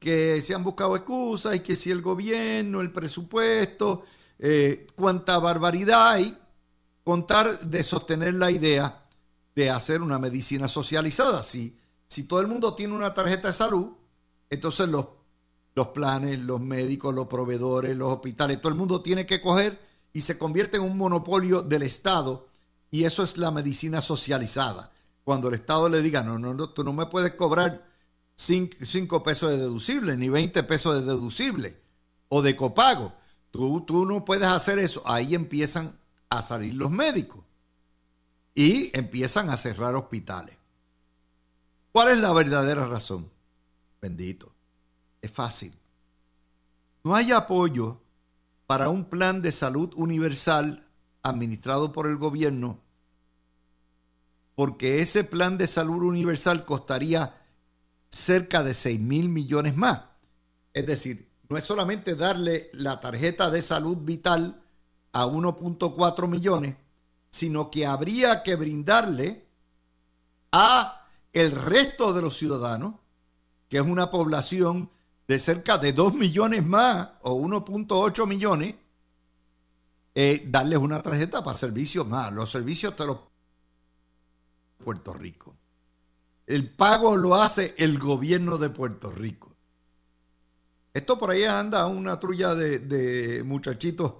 que 0.00 0.42
se 0.42 0.54
han 0.54 0.64
buscado 0.64 0.96
excusas 0.96 1.54
y 1.54 1.60
que 1.60 1.76
si 1.76 1.92
el 1.92 2.02
gobierno, 2.02 2.80
el 2.80 2.90
presupuesto, 2.90 4.04
eh, 4.40 4.88
cuánta 4.96 5.38
barbaridad 5.38 6.08
hay, 6.10 6.36
contar 7.04 7.60
de 7.60 7.84
sostener 7.84 8.34
la 8.34 8.50
idea 8.50 9.06
de 9.54 9.70
hacer 9.70 10.02
una 10.02 10.18
medicina 10.18 10.66
socializada. 10.66 11.40
Si, 11.44 11.78
si 12.08 12.24
todo 12.24 12.40
el 12.40 12.48
mundo 12.48 12.74
tiene 12.74 12.92
una 12.92 13.14
tarjeta 13.14 13.48
de 13.48 13.54
salud, 13.54 13.92
entonces 14.50 14.88
los, 14.88 15.06
los 15.76 15.88
planes, 15.88 16.40
los 16.40 16.60
médicos, 16.60 17.14
los 17.14 17.28
proveedores, 17.28 17.96
los 17.96 18.12
hospitales, 18.12 18.60
todo 18.60 18.70
el 18.70 18.78
mundo 18.78 19.00
tiene 19.00 19.26
que 19.26 19.40
coger 19.40 19.78
y 20.12 20.22
se 20.22 20.36
convierte 20.36 20.78
en 20.78 20.82
un 20.82 20.98
monopolio 20.98 21.62
del 21.62 21.82
Estado 21.82 22.48
y 22.94 23.04
eso 23.04 23.24
es 23.24 23.38
la 23.38 23.50
medicina 23.50 24.00
socializada. 24.00 24.92
Cuando 25.24 25.48
el 25.48 25.54
Estado 25.54 25.88
le 25.88 26.00
diga, 26.00 26.22
no, 26.22 26.38
no, 26.38 26.54
no 26.54 26.70
tú 26.70 26.84
no 26.84 26.92
me 26.92 27.06
puedes 27.06 27.34
cobrar 27.34 27.84
5 28.36 29.20
pesos 29.24 29.50
de 29.50 29.58
deducible, 29.58 30.16
ni 30.16 30.28
20 30.28 30.62
pesos 30.62 30.94
de 30.94 31.04
deducible 31.04 31.76
o 32.28 32.40
de 32.40 32.54
copago. 32.54 33.12
Tú, 33.50 33.80
tú 33.80 34.06
no 34.06 34.24
puedes 34.24 34.46
hacer 34.46 34.78
eso. 34.78 35.02
Ahí 35.06 35.34
empiezan 35.34 35.98
a 36.28 36.40
salir 36.40 36.72
los 36.74 36.92
médicos 36.92 37.42
y 38.54 38.96
empiezan 38.96 39.50
a 39.50 39.56
cerrar 39.56 39.96
hospitales. 39.96 40.56
¿Cuál 41.90 42.10
es 42.10 42.20
la 42.20 42.32
verdadera 42.32 42.86
razón? 42.86 43.28
Bendito. 44.00 44.52
Es 45.20 45.32
fácil. 45.32 45.76
No 47.02 47.16
hay 47.16 47.32
apoyo 47.32 47.98
para 48.68 48.88
un 48.88 49.04
plan 49.06 49.42
de 49.42 49.50
salud 49.50 49.92
universal 49.96 50.86
administrado 51.24 51.90
por 51.90 52.06
el 52.06 52.18
gobierno 52.18 52.83
porque 54.54 55.00
ese 55.00 55.24
plan 55.24 55.58
de 55.58 55.66
salud 55.66 56.02
universal 56.04 56.64
costaría 56.64 57.34
cerca 58.10 58.62
de 58.62 58.74
6 58.74 59.00
mil 59.00 59.28
millones 59.28 59.76
más. 59.76 60.02
Es 60.72 60.86
decir, 60.86 61.28
no 61.48 61.56
es 61.56 61.64
solamente 61.64 62.14
darle 62.14 62.70
la 62.72 63.00
tarjeta 63.00 63.50
de 63.50 63.62
salud 63.62 63.98
vital 63.98 64.62
a 65.12 65.26
1.4 65.26 66.28
millones, 66.28 66.76
sino 67.30 67.70
que 67.70 67.86
habría 67.86 68.42
que 68.42 68.56
brindarle 68.56 69.44
a 70.52 71.06
el 71.32 71.50
resto 71.50 72.12
de 72.12 72.22
los 72.22 72.36
ciudadanos, 72.36 72.94
que 73.68 73.78
es 73.78 73.82
una 73.82 74.10
población 74.10 74.90
de 75.26 75.38
cerca 75.38 75.78
de 75.78 75.92
2 75.92 76.14
millones 76.14 76.64
más 76.64 77.10
o 77.22 77.34
1.8 77.34 78.26
millones, 78.26 78.76
eh, 80.14 80.44
darles 80.46 80.78
una 80.78 81.02
tarjeta 81.02 81.42
para 81.42 81.56
servicios 81.56 82.06
más. 82.06 82.32
Los 82.32 82.50
servicios 82.50 82.94
te 82.94 83.04
los 83.04 83.18
Puerto 84.84 85.14
Rico. 85.14 85.56
El 86.46 86.70
pago 86.70 87.16
lo 87.16 87.34
hace 87.34 87.74
el 87.78 87.98
gobierno 87.98 88.58
de 88.58 88.70
Puerto 88.70 89.10
Rico. 89.10 89.56
Esto 90.92 91.18
por 91.18 91.30
ahí 91.30 91.44
anda 91.44 91.86
una 91.86 92.20
trulla 92.20 92.54
de, 92.54 93.42
muchachitos 93.44 94.14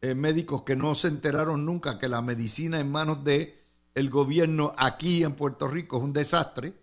eh, 0.00 0.14
médicos 0.14 0.62
que 0.62 0.76
no 0.76 0.94
se 0.94 1.08
enteraron 1.08 1.64
nunca 1.64 1.98
que 1.98 2.06
la 2.06 2.22
medicina 2.22 2.78
en 2.78 2.92
manos 2.92 3.24
de 3.24 3.64
el 3.94 4.08
gobierno 4.10 4.72
aquí 4.76 5.24
en 5.24 5.34
Puerto 5.34 5.66
Rico 5.66 5.96
es 5.96 6.04
un 6.04 6.12
desastre. 6.12 6.74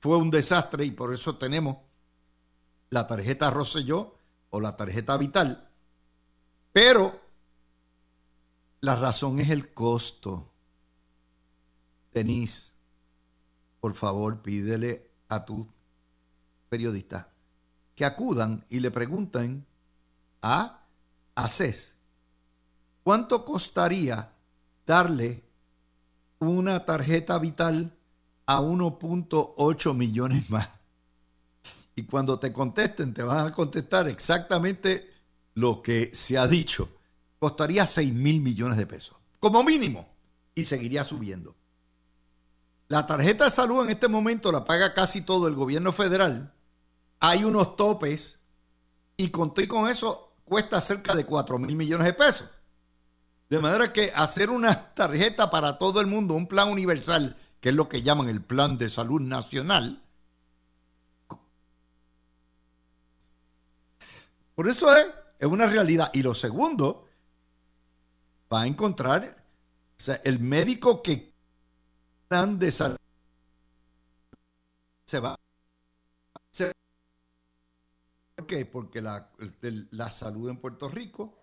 Fue 0.00 0.16
un 0.16 0.30
desastre 0.30 0.84
y 0.84 0.92
por 0.92 1.12
eso 1.12 1.36
tenemos 1.36 1.76
la 2.90 3.06
tarjeta 3.06 3.50
Rosselló 3.50 4.14
o 4.50 4.60
la 4.60 4.76
tarjeta 4.76 5.16
Vital. 5.16 5.68
Pero 6.72 7.20
la 8.80 8.96
razón 8.96 9.40
es 9.40 9.50
el 9.50 9.74
costo. 9.74 10.52
Denise, 12.12 12.70
por 13.86 13.94
favor, 13.94 14.42
pídele 14.42 15.12
a 15.28 15.44
tu 15.44 15.64
periodista 16.68 17.32
que 17.94 18.04
acudan 18.04 18.64
y 18.68 18.80
le 18.80 18.90
pregunten 18.90 19.64
a 20.42 20.82
ACES 21.36 21.94
cuánto 23.04 23.44
costaría 23.44 24.32
darle 24.84 25.44
una 26.40 26.84
tarjeta 26.84 27.38
vital 27.38 27.96
a 28.46 28.60
1.8 28.60 29.94
millones 29.94 30.50
más. 30.50 30.68
Y 31.94 32.02
cuando 32.06 32.40
te 32.40 32.52
contesten, 32.52 33.14
te 33.14 33.22
van 33.22 33.46
a 33.46 33.52
contestar 33.52 34.08
exactamente 34.08 35.14
lo 35.54 35.80
que 35.80 36.10
se 36.12 36.36
ha 36.36 36.48
dicho. 36.48 36.88
Costaría 37.38 37.86
6 37.86 38.12
mil 38.12 38.40
millones 38.40 38.78
de 38.78 38.86
pesos, 38.88 39.16
como 39.38 39.62
mínimo, 39.62 40.08
y 40.56 40.64
seguiría 40.64 41.04
subiendo. 41.04 41.55
La 42.88 43.06
tarjeta 43.06 43.44
de 43.44 43.50
salud 43.50 43.84
en 43.84 43.90
este 43.90 44.08
momento 44.08 44.52
la 44.52 44.64
paga 44.64 44.94
casi 44.94 45.22
todo 45.22 45.48
el 45.48 45.54
gobierno 45.54 45.92
federal. 45.92 46.52
Hay 47.18 47.44
unos 47.44 47.76
topes 47.76 48.40
y 49.16 49.30
con 49.30 49.50
con 49.50 49.88
eso 49.88 50.34
cuesta 50.44 50.80
cerca 50.80 51.14
de 51.14 51.26
4 51.26 51.58
mil 51.58 51.74
millones 51.74 52.06
de 52.06 52.12
pesos. 52.12 52.50
De 53.48 53.58
manera 53.58 53.92
que 53.92 54.12
hacer 54.14 54.50
una 54.50 54.94
tarjeta 54.94 55.50
para 55.50 55.78
todo 55.78 56.00
el 56.00 56.06
mundo, 56.06 56.34
un 56.34 56.46
plan 56.46 56.68
universal, 56.68 57.36
que 57.60 57.70
es 57.70 57.74
lo 57.74 57.88
que 57.88 58.02
llaman 58.02 58.28
el 58.28 58.42
plan 58.42 58.76
de 58.78 58.88
salud 58.88 59.20
nacional, 59.20 60.02
por 64.54 64.68
eso 64.68 64.94
es, 64.96 65.06
es 65.38 65.46
una 65.46 65.66
realidad. 65.66 66.10
Y 66.14 66.22
lo 66.22 66.34
segundo, 66.34 67.06
va 68.52 68.62
a 68.62 68.66
encontrar, 68.66 69.44
el 70.24 70.40
médico 70.40 71.02
que 71.02 71.35
plan 72.28 72.58
de 72.58 72.70
salud 72.70 72.96
se 75.04 75.20
va. 75.20 75.36
¿Por 78.34 78.46
qué? 78.46 78.66
Porque 78.66 79.00
la, 79.00 79.30
la 79.90 80.10
salud 80.10 80.50
en 80.50 80.58
Puerto 80.58 80.88
Rico, 80.90 81.38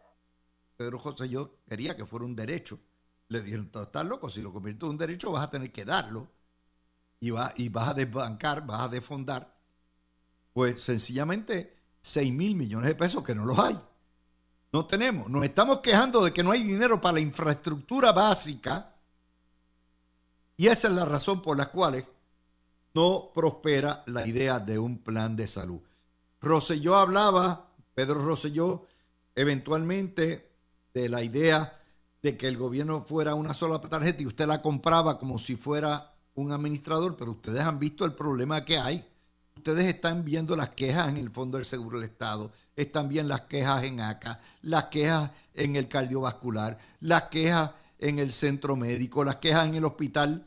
Pedro 0.78 1.00
José 1.00 1.28
yo 1.28 1.58
quería 1.68 1.98
que 1.98 2.06
fuera 2.06 2.26
un 2.26 2.36
derecho. 2.36 2.80
Le 3.30 3.42
dijeron, 3.42 3.72
estás 3.74 4.06
loco, 4.06 4.30
si 4.30 4.42
lo 4.42 4.54
conviertes 4.54 4.84
en 4.84 4.92
un 4.92 4.98
derecho 4.98 5.32
vas 5.32 5.46
a 5.46 5.50
tener 5.50 5.72
que 5.72 5.86
darlo 5.86 6.30
y, 7.20 7.32
va, 7.32 7.52
y 7.58 7.70
vas 7.70 7.90
a 7.90 7.94
desbancar, 7.96 8.66
vas 8.68 8.82
a 8.82 8.90
defondar. 8.90 9.58
Pues 10.52 10.84
sencillamente 10.84 11.76
6 12.02 12.32
mil 12.32 12.56
millones 12.56 12.90
de 12.90 12.96
pesos 12.96 13.24
que 13.24 13.34
no 13.34 13.46
los 13.46 13.58
hay. 13.58 13.80
No 14.72 14.86
tenemos. 14.86 15.30
Nos 15.30 15.44
estamos 15.46 15.80
quejando 15.80 16.24
de 16.24 16.32
que 16.32 16.44
no 16.44 16.52
hay 16.52 16.62
dinero 16.62 17.02
para 17.02 17.14
la 17.14 17.20
infraestructura 17.22 18.12
básica 18.12 18.93
y 20.58 20.68
esa 20.68 20.88
es 20.88 20.94
la 20.94 21.06
razón 21.06 21.42
por 21.42 21.58
la 21.58 21.68
cual 21.68 22.06
no 22.94 23.32
prospera 23.34 24.04
la 24.08 24.28
idea 24.28 24.60
de 24.60 24.78
un 24.78 25.00
plan 25.00 25.36
de 25.36 25.48
salud. 25.48 25.80
Roselló 26.42 26.96
hablaba, 26.96 27.70
Pedro 27.96 28.24
Roselló, 28.24 28.86
eventualmente 29.36 30.52
de 30.94 31.10
la 31.10 31.24
idea 31.24 31.80
de 32.22 32.38
que 32.38 32.48
el 32.48 32.58
gobierno 32.58 33.02
fuera 33.02 33.36
una 33.36 33.54
sola 33.54 33.80
tarjeta 33.80 34.22
y 34.22 34.28
usted 34.28 34.46
la 34.46 34.62
compraba 34.62 35.18
como 35.20 35.40
si 35.40 35.56
fuera 35.56 36.14
un 36.36 36.52
administrador, 36.52 37.16
pero 37.18 37.32
ustedes 37.32 37.62
han 37.62 37.80
visto 37.80 38.06
el 38.06 38.14
problema 38.14 38.64
que 38.64 38.78
hay. 38.78 39.06
Ustedes 39.56 39.88
están 39.88 40.24
viendo 40.24 40.56
las 40.56 40.70
quejas 40.70 41.10
en 41.10 41.18
el 41.18 41.30
Fondo 41.30 41.58
del 41.58 41.66
Seguro 41.66 42.00
del 42.00 42.10
Estado, 42.10 42.52
están 42.76 43.08
viendo 43.08 43.30
las 43.30 43.42
quejas 43.42 43.84
en 43.84 44.02
ACA, 44.02 44.40
las 44.64 44.86
quejas 44.86 45.32
en 45.54 45.76
el 45.76 45.88
cardiovascular, 45.88 46.78
las 47.02 47.24
quejas 47.24 47.72
en 48.04 48.20
el 48.20 48.34
centro 48.34 48.76
médico, 48.76 49.24
las 49.24 49.38
quejas 49.38 49.66
en 49.66 49.76
el 49.76 49.86
hospital 49.86 50.46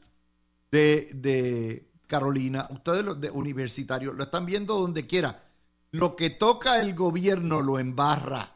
de, 0.70 1.88
Carolina, 2.06 2.68
ustedes 2.70 3.02
los 3.02 3.20
de 3.20 3.30
universitarios, 3.30 4.14
lo 4.14 4.24
están 4.24 4.46
viendo 4.46 4.78
donde 4.78 5.06
quiera. 5.06 5.42
Lo 5.90 6.14
que 6.14 6.30
toca 6.30 6.80
el 6.80 6.94
gobierno 6.94 7.62
lo 7.62 7.78
embarra, 7.78 8.54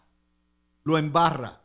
lo 0.84 0.98
embarra. 0.98 1.62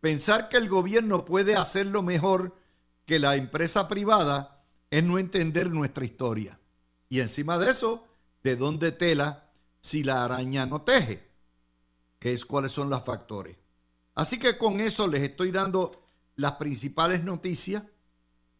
Pensar 0.00 0.48
que 0.48 0.56
el 0.56 0.68
gobierno 0.68 1.24
puede 1.24 1.54
hacerlo 1.54 2.02
mejor 2.02 2.56
que 3.04 3.18
la 3.18 3.36
empresa 3.36 3.86
privada 3.86 4.62
es 4.90 5.04
no 5.04 5.18
entender 5.18 5.70
nuestra 5.70 6.04
historia. 6.04 6.58
Y 7.08 7.20
encima 7.20 7.58
de 7.58 7.70
eso, 7.70 8.04
¿de 8.42 8.56
dónde 8.56 8.92
tela 8.92 9.50
si 9.80 10.02
la 10.02 10.24
araña 10.24 10.66
no 10.66 10.82
teje? 10.82 11.28
¿Qué 12.18 12.32
es 12.32 12.44
cuáles 12.44 12.72
son 12.72 12.88
los 12.88 13.04
factores? 13.04 13.56
Así 14.14 14.38
que 14.38 14.56
con 14.56 14.80
eso 14.80 15.06
les 15.06 15.22
estoy 15.22 15.52
dando 15.52 16.07
las 16.38 16.52
principales 16.52 17.24
noticias 17.24 17.82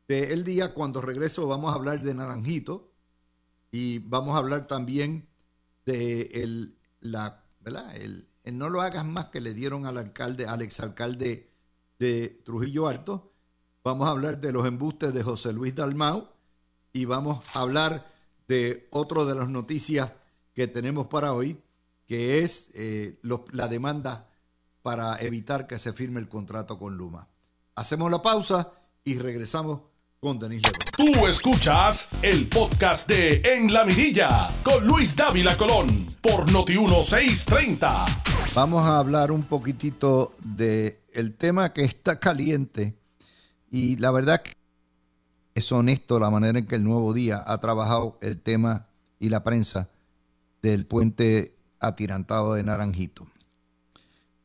del 0.08 0.44
día. 0.44 0.74
Cuando 0.74 1.00
regreso 1.00 1.46
vamos 1.46 1.72
a 1.72 1.76
hablar 1.76 2.02
de 2.02 2.12
Naranjito 2.12 2.90
y 3.70 4.00
vamos 4.00 4.34
a 4.34 4.38
hablar 4.38 4.66
también 4.66 5.28
de 5.86 6.22
el, 6.42 6.76
la, 7.00 7.44
¿verdad? 7.60 7.96
El, 7.96 8.28
no 8.52 8.68
lo 8.68 8.82
hagas 8.82 9.06
más 9.06 9.26
que 9.26 9.40
le 9.40 9.54
dieron 9.54 9.86
al 9.86 9.96
alcalde, 9.96 10.46
al 10.46 10.62
exalcalde 10.62 11.50
de 12.00 12.40
Trujillo 12.44 12.88
Alto. 12.88 13.32
Vamos 13.84 14.08
a 14.08 14.10
hablar 14.10 14.40
de 14.40 14.50
los 14.50 14.66
embustes 14.66 15.14
de 15.14 15.22
José 15.22 15.52
Luis 15.52 15.74
Dalmau 15.76 16.28
y 16.92 17.04
vamos 17.04 17.44
a 17.54 17.60
hablar 17.60 18.10
de 18.48 18.88
otro 18.90 19.24
de 19.24 19.36
las 19.36 19.50
noticias 19.50 20.10
que 20.52 20.66
tenemos 20.66 21.06
para 21.06 21.32
hoy, 21.32 21.62
que 22.06 22.40
es 22.40 22.70
eh, 22.74 23.20
la 23.52 23.68
demanda 23.68 24.28
para 24.82 25.20
evitar 25.20 25.68
que 25.68 25.78
se 25.78 25.92
firme 25.92 26.18
el 26.18 26.28
contrato 26.28 26.76
con 26.76 26.96
Luma. 26.96 27.28
Hacemos 27.78 28.10
la 28.10 28.20
pausa 28.20 28.72
y 29.04 29.20
regresamos 29.20 29.82
con 30.18 30.36
Denis 30.36 30.62
Lebrón. 30.64 30.82
Tú 30.96 31.28
escuchas 31.28 32.08
el 32.22 32.48
podcast 32.48 33.08
de 33.08 33.40
En 33.44 33.72
la 33.72 33.84
Mirilla 33.84 34.50
con 34.64 34.84
Luis 34.84 35.14
Dávila 35.14 35.56
Colón 35.56 36.08
por 36.20 36.50
Noti 36.50 36.76
1630. 36.76 38.04
Vamos 38.52 38.84
a 38.84 38.98
hablar 38.98 39.30
un 39.30 39.44
poquitito 39.44 40.34
de 40.42 41.04
el 41.12 41.36
tema 41.36 41.72
que 41.72 41.84
está 41.84 42.18
caliente 42.18 42.98
y 43.70 43.94
la 43.98 44.10
verdad 44.10 44.42
que 44.42 44.54
es 45.54 45.70
honesto 45.70 46.18
la 46.18 46.30
manera 46.30 46.58
en 46.58 46.66
que 46.66 46.74
el 46.74 46.82
Nuevo 46.82 47.14
Día 47.14 47.44
ha 47.46 47.58
trabajado 47.58 48.18
el 48.22 48.40
tema 48.40 48.88
y 49.20 49.28
la 49.28 49.44
prensa 49.44 49.88
del 50.62 50.84
puente 50.84 51.54
atirantado 51.78 52.54
de 52.54 52.64
Naranjito. 52.64 53.28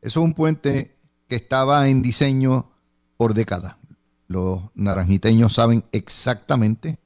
Eso 0.03 0.19
es 0.19 0.23
un 0.23 0.35
puente 0.35 0.95
que 1.27 1.35
estaba 1.35 1.87
en 1.87 2.03
diseño 2.03 2.69
por 3.23 3.33
décadas. 3.33 3.77
Los 4.27 4.63
naranjiteños 4.75 5.53
saben 5.53 5.85
exactamente. 5.93 6.99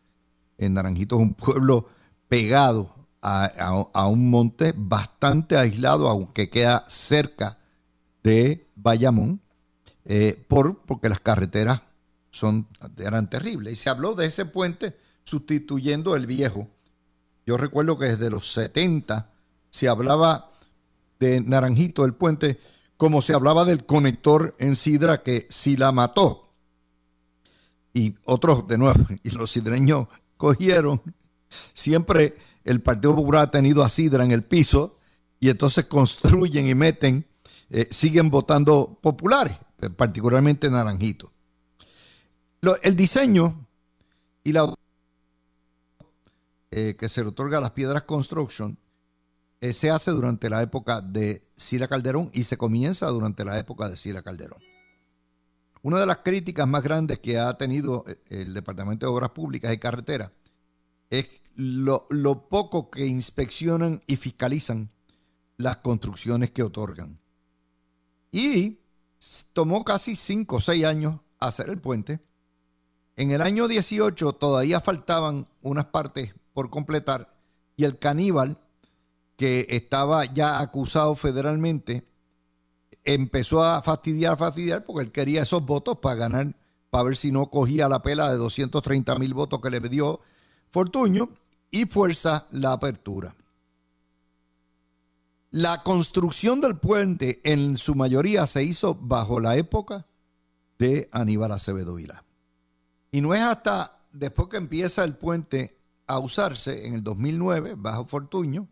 En 0.57 0.73
Naranjito 0.73 1.17
es 1.17 1.21
un 1.21 1.35
pueblo 1.35 1.89
pegado 2.27 2.91
a, 3.21 4.07
un 4.07 4.31
monte 4.31 4.73
bastante 4.75 5.57
aislado, 5.57 6.09
aunque 6.09 6.49
queda 6.49 6.85
cerca 6.87 7.59
de 8.23 8.67
Bayamón, 8.75 9.41
eh, 10.05 10.43
por, 10.47 10.79
porque 10.87 11.07
las 11.07 11.19
carreteras 11.19 11.83
son, 12.31 12.67
eran 12.97 13.29
terribles. 13.29 13.73
Y 13.73 13.75
se 13.75 13.91
habló 13.91 14.15
de 14.15 14.25
ese 14.25 14.47
puente 14.47 14.97
sustituyendo 15.23 16.15
el 16.15 16.25
viejo. 16.25 16.67
Yo 17.45 17.57
recuerdo 17.57 17.99
que 17.99 18.05
desde 18.05 18.31
los 18.31 18.51
70 18.53 19.29
se 19.69 19.87
hablaba 19.87 20.49
de 21.19 21.41
Naranjito, 21.41 22.05
el 22.05 22.15
puente, 22.15 22.59
como 22.97 23.21
se 23.21 23.33
hablaba 23.33 23.63
del 23.63 23.85
conector 23.85 24.55
en 24.59 24.75
Sidra 24.75 25.21
que 25.23 25.45
si 25.49 25.77
la 25.77 25.91
mató. 25.91 26.49
Y 27.93 28.15
otros, 28.25 28.67
de 28.67 28.77
nuevo, 28.77 28.99
y 29.23 29.29
los 29.31 29.51
sidreños 29.51 30.07
cogieron. 30.35 31.01
Siempre 31.73 32.35
el 32.63 32.81
Partido 32.81 33.15
Popular 33.15 33.43
ha 33.43 33.51
tenido 33.51 33.83
a 33.83 33.89
Sidra 33.89 34.23
en 34.23 34.31
el 34.31 34.43
piso 34.43 34.95
y 35.39 35.49
entonces 35.49 35.85
construyen 35.85 36.67
y 36.67 36.75
meten, 36.75 37.25
eh, 37.69 37.87
siguen 37.91 38.29
votando 38.29 38.97
populares, 39.01 39.57
particularmente 39.95 40.69
Naranjito. 40.69 41.31
el 42.81 42.95
diseño 42.95 43.67
y 44.43 44.51
la 44.51 44.73
eh, 46.71 46.95
que 46.99 47.07
se 47.07 47.21
le 47.21 47.29
otorga 47.29 47.59
a 47.59 47.61
las 47.61 47.71
piedras 47.71 48.03
construction 48.03 48.77
eh, 49.59 49.73
se 49.73 49.89
hace 49.89 50.11
durante 50.11 50.49
la 50.49 50.61
época 50.61 51.01
de 51.01 51.41
Sila 51.55 51.87
Calderón 51.87 52.29
y 52.33 52.43
se 52.43 52.57
comienza 52.57 53.07
durante 53.07 53.43
la 53.43 53.57
época 53.57 53.89
de 53.89 53.97
Sila 53.97 54.21
Calderón. 54.21 54.59
Una 55.81 55.99
de 55.99 56.05
las 56.05 56.17
críticas 56.17 56.67
más 56.67 56.83
grandes 56.83 57.19
que 57.19 57.39
ha 57.39 57.57
tenido 57.57 58.03
eh, 58.07 58.17
el 58.29 58.53
Departamento 58.53 59.05
de 59.05 59.11
Obras 59.11 59.31
Públicas 59.31 59.73
y 59.73 59.77
Carreteras 59.77 60.31
es 61.09 61.27
lo, 61.55 62.05
poco 62.49 62.91
que 62.91 63.07
inspeccionan 63.07 64.01
y 64.05 64.17
fiscalizan 64.17 64.91
las 65.57 65.77
construcciones 65.77 66.51
que 66.51 66.61
otorgan. 66.61 67.19
Y 68.31 68.79
tomó 69.53 69.83
casi 69.83 70.15
5 70.15 70.57
o 70.57 70.61
6 70.61 70.85
años 70.85 71.19
hacer 71.39 71.69
el 71.69 71.79
puente. 71.79 72.19
En 73.15 73.31
el 73.31 73.41
año 73.41 73.67
18 73.67 74.33
todavía 74.33 74.81
faltaban 74.81 75.47
unas 75.61 75.85
partes 75.85 76.35
por 76.53 76.69
completar 76.69 77.33
y 77.75 77.85
el 77.85 77.97
caníbal 77.97 78.59
que 79.37 79.67
estaba 79.69 80.25
ya 80.25 80.59
acusado 80.59 81.15
federalmente, 81.15 82.05
empezó 83.05 83.63
a 83.63 83.81
fastidiar, 83.81 84.37
fastidiar, 84.37 84.83
porque 84.83 85.05
él 85.05 85.11
quería 85.11 85.43
esos 85.43 85.63
votos 85.63 85.99
para 85.99 86.15
ganar, 86.15 86.55
para 86.89 87.05
ver 87.05 87.15
si 87.15 87.31
no 87.31 87.49
cogía 87.49 87.87
la 87.87 88.01
pela 88.01 88.29
de 88.29 88.37
230 88.37 89.17
mil 89.19 89.33
votos 89.33 89.61
que 89.61 89.69
le 89.69 89.79
dio 89.79 90.19
Fortuño 90.69 91.29
y 91.71 91.85
fuerza 91.85 92.47
la 92.51 92.73
apertura. 92.73 93.35
La 95.51 95.81
construcción 95.83 96.59
del 96.59 96.77
puente 96.77 97.39
en 97.45 97.77
su 97.77 97.95
mayoría 97.95 98.45
se 98.47 98.63
hizo 98.63 98.95
bajo 98.95 99.39
la 99.39 99.55
época 99.55 100.05
de 100.77 101.07
Aníbal 101.11 101.53
Acevedo 101.53 101.95
Vila. 101.95 102.23
Y 103.11 103.21
no 103.21 103.33
es 103.33 103.41
hasta 103.41 103.99
después 104.11 104.49
que 104.49 104.57
empieza 104.57 105.03
el 105.03 105.15
puente 105.15 105.79
a 106.05 106.19
usarse 106.19 106.85
en 106.85 106.95
el 106.95 107.03
2009, 107.03 107.75
bajo 107.77 108.05
Fortuño, 108.05 108.67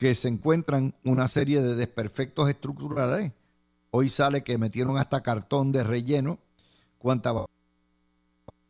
que 0.00 0.14
se 0.14 0.28
encuentran 0.28 0.94
una 1.04 1.28
serie 1.28 1.60
de 1.60 1.76
desperfectos 1.76 2.48
estructurales. 2.48 3.32
Hoy 3.90 4.08
sale 4.08 4.42
que 4.42 4.56
metieron 4.56 4.96
hasta 4.96 5.22
cartón 5.22 5.72
de 5.72 5.84
relleno. 5.84 6.38
¿Cuánta 6.96 7.44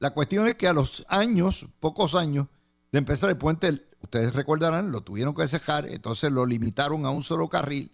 La 0.01 0.11
cuestión 0.11 0.49
es 0.49 0.57
que 0.57 0.67
a 0.67 0.73
los 0.73 1.07
años, 1.09 1.67
pocos 1.79 2.17
años 2.17 2.49
de 2.91 2.99
empezar 2.99 3.31
el 3.31 3.37
puente, 3.37 3.87
ustedes 4.03 4.35
recordarán, 4.35 4.91
lo 4.91 5.03
tuvieron 5.03 5.33
que 5.33 5.47
cejar, 5.47 5.87
entonces 5.87 6.33
lo 6.33 6.45
limitaron 6.45 7.07
a 7.07 7.11
un 7.11 7.23
solo 7.23 7.49
carril 7.49 7.93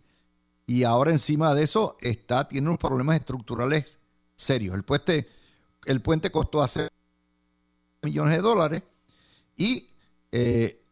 y 0.67 0.85
ahora 0.85 1.11
encima 1.11 1.53
de 1.53 1.65
eso 1.65 1.99
está, 2.01 2.49
tiene 2.49 2.69
unos 2.69 2.81
problemas 2.81 3.17
estructurales 3.17 3.99
serios. 4.35 4.75
El 4.75 4.83
puente, 4.83 5.29
el 5.85 6.01
puente 6.01 6.31
costó 6.31 6.63
hace 6.63 6.89
millones 8.01 8.37
de 8.37 8.41
dólares 8.41 8.83
y 9.59 9.91
eh, 10.33 10.86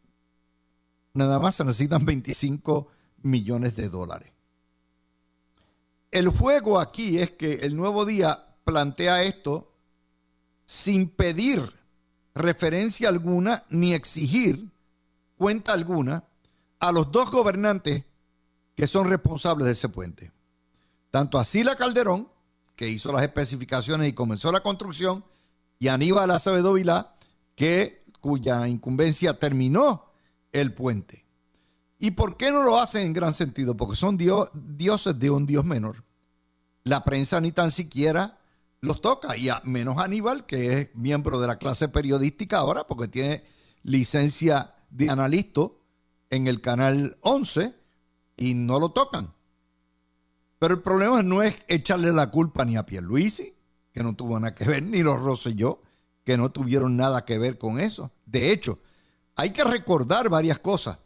nada 1.15 1.39
más 1.39 1.55
se 1.55 1.65
necesitan 1.65 2.05
25 2.05 2.89
millones 3.23 3.77
de 3.77 3.89
dólares. 3.89 4.31
El 6.11 6.29
juego 6.29 6.79
aquí 6.79 7.19
es 7.19 7.31
que 7.33 7.55
el 7.63 7.77
nuevo 7.77 8.05
día 8.05 8.47
plantea 8.65 9.23
esto 9.23 9.73
sin 10.67 11.09
pedir 11.09 11.73
referencia 12.35 13.09
alguna 13.09 13.65
ni 13.71 13.95
exigir 13.95 14.71
cuenta 15.37 15.73
alguna 15.73 16.25
a 16.79 16.93
los 16.93 17.11
dos 17.11 17.31
gobernantes 17.31 18.05
que 18.75 18.87
son 18.87 19.09
responsables 19.09 19.67
de 19.67 19.73
ese 19.73 19.89
puente. 19.89 20.33
Tanto 21.11 21.39
a 21.39 21.45
Sila 21.45 21.77
Calderón, 21.77 22.29
que 22.77 22.89
hizo 22.89 23.13
las 23.13 23.23
especificaciones 23.23 24.09
y 24.09 24.13
comenzó 24.13 24.51
la 24.51 24.61
construcción, 24.61 25.25
y 25.79 25.89
Aníbal 25.89 26.31
Acevedo 26.31 26.75
que, 27.55 28.03
cuya 28.21 28.67
incumbencia 28.67 29.39
terminó 29.39 30.14
el 30.55 30.73
puente. 30.73 31.27
¿Y 31.99 32.13
por 32.13 32.37
qué 32.37 32.51
no 32.51 32.63
lo 32.63 32.81
hacen 32.81 33.07
en 33.07 33.13
gran 33.13 33.35
sentido? 33.35 33.77
Porque 33.77 33.97
son 33.97 34.17
dioses 34.17 35.19
de 35.19 35.31
un 35.31 35.47
dios 35.47 35.65
menor. 35.65 36.05
La 36.83 37.05
prensa 37.05 37.41
ni 37.41 37.53
tan 37.53 37.71
siquiera 37.71 38.39
los 38.81 39.01
toca, 39.01 39.37
y 39.37 39.49
a, 39.49 39.63
menos 39.65 39.99
Aníbal, 39.99 40.45
que 40.47 40.79
es 40.79 40.95
miembro 40.95 41.41
de 41.41 41.47
la 41.47 41.57
clase 41.57 41.89
periodística 41.89 42.59
ahora, 42.59 42.87
porque 42.87 43.09
tiene 43.09 43.45
licencia 43.83 44.75
de 44.91 45.09
analista 45.09 45.63
en 46.31 46.47
el 46.47 46.61
canal 46.61 47.17
11 47.23 47.75
y 48.37 48.55
no 48.55 48.79
lo 48.79 48.91
tocan. 48.91 49.33
Pero 50.59 50.75
el 50.75 50.83
problema 50.83 51.23
no 51.23 51.43
es 51.43 51.57
echarle 51.69 52.13
la 52.13 52.31
culpa 52.31 52.65
ni 52.65 52.77
a 52.77 52.85
Pierluisi, 52.85 53.55
que 53.93 54.03
no 54.03 54.15
tuvo 54.15 54.39
nada 54.39 54.55
que 54.55 54.67
ver, 54.67 54.83
ni 54.83 55.03
los 55.03 55.21
Rosselló, 55.21 55.81
que 56.25 56.37
no 56.37 56.51
tuvieron 56.51 56.97
nada 56.97 57.25
que 57.25 57.39
ver 57.39 57.59
con 57.59 57.81
eso. 57.81 58.13
De 58.27 58.51
hecho, 58.51 58.81
hay 59.37 59.51
que 59.51 59.65
recordar 59.65 60.29
varias 60.29 60.59
cosas. 60.59 60.99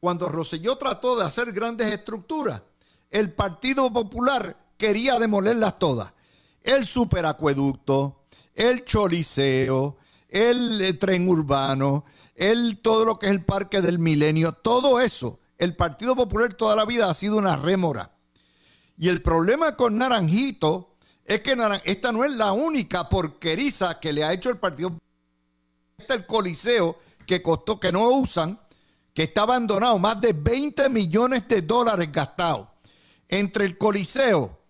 Cuando 0.00 0.28
Roselló 0.28 0.76
trató 0.76 1.16
de 1.16 1.24
hacer 1.24 1.52
grandes 1.52 1.92
estructuras, 1.92 2.62
el 3.10 3.32
Partido 3.32 3.92
Popular 3.92 4.56
quería 4.76 5.18
demolerlas 5.18 5.78
todas. 5.78 6.12
El 6.62 6.86
superacueducto, 6.86 8.24
el 8.54 8.84
choliseo, 8.84 9.96
el 10.28 10.80
eh, 10.80 10.92
tren 10.94 11.28
urbano, 11.28 12.04
el, 12.34 12.78
todo 12.78 13.04
lo 13.04 13.18
que 13.18 13.26
es 13.26 13.32
el 13.32 13.44
Parque 13.44 13.80
del 13.80 13.98
Milenio, 13.98 14.52
todo 14.52 15.00
eso, 15.00 15.38
el 15.58 15.74
Partido 15.74 16.16
Popular 16.16 16.52
toda 16.54 16.76
la 16.76 16.84
vida 16.84 17.08
ha 17.08 17.14
sido 17.14 17.36
una 17.36 17.56
rémora. 17.56 18.10
Y 18.98 19.08
el 19.08 19.22
problema 19.22 19.76
con 19.76 19.96
Naranjito 19.98 20.96
es 21.24 21.40
que 21.42 21.56
esta 21.84 22.12
no 22.12 22.24
es 22.24 22.32
la 22.32 22.52
única 22.52 23.08
porqueriza 23.08 24.00
que 24.00 24.12
le 24.12 24.24
ha 24.24 24.32
hecho 24.32 24.50
el 24.50 24.58
Partido 24.58 24.96
Está 25.98 26.14
el 26.14 26.26
Coliseo 26.26 26.98
que 27.26 27.42
costó, 27.42 27.78
que 27.80 27.92
no 27.92 28.08
usan, 28.10 28.60
que 29.12 29.24
está 29.24 29.42
abandonado, 29.42 29.98
más 29.98 30.20
de 30.20 30.32
20 30.32 30.88
millones 30.88 31.48
de 31.48 31.62
dólares 31.62 32.10
gastados 32.12 32.68
entre 33.28 33.64
el 33.64 33.76
Coliseo 33.76 34.60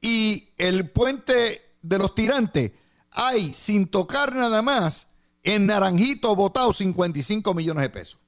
y 0.00 0.50
el 0.56 0.90
puente 0.90 1.76
de 1.82 1.98
los 1.98 2.14
tirantes, 2.14 2.72
hay, 3.10 3.54
sin 3.54 3.88
tocar 3.88 4.34
nada 4.34 4.60
más, 4.62 5.08
en 5.42 5.66
Naranjito 5.66 6.34
votado 6.34 6.72
55 6.72 7.54
millones 7.54 7.82
de 7.82 7.90
pesos. 7.90 8.18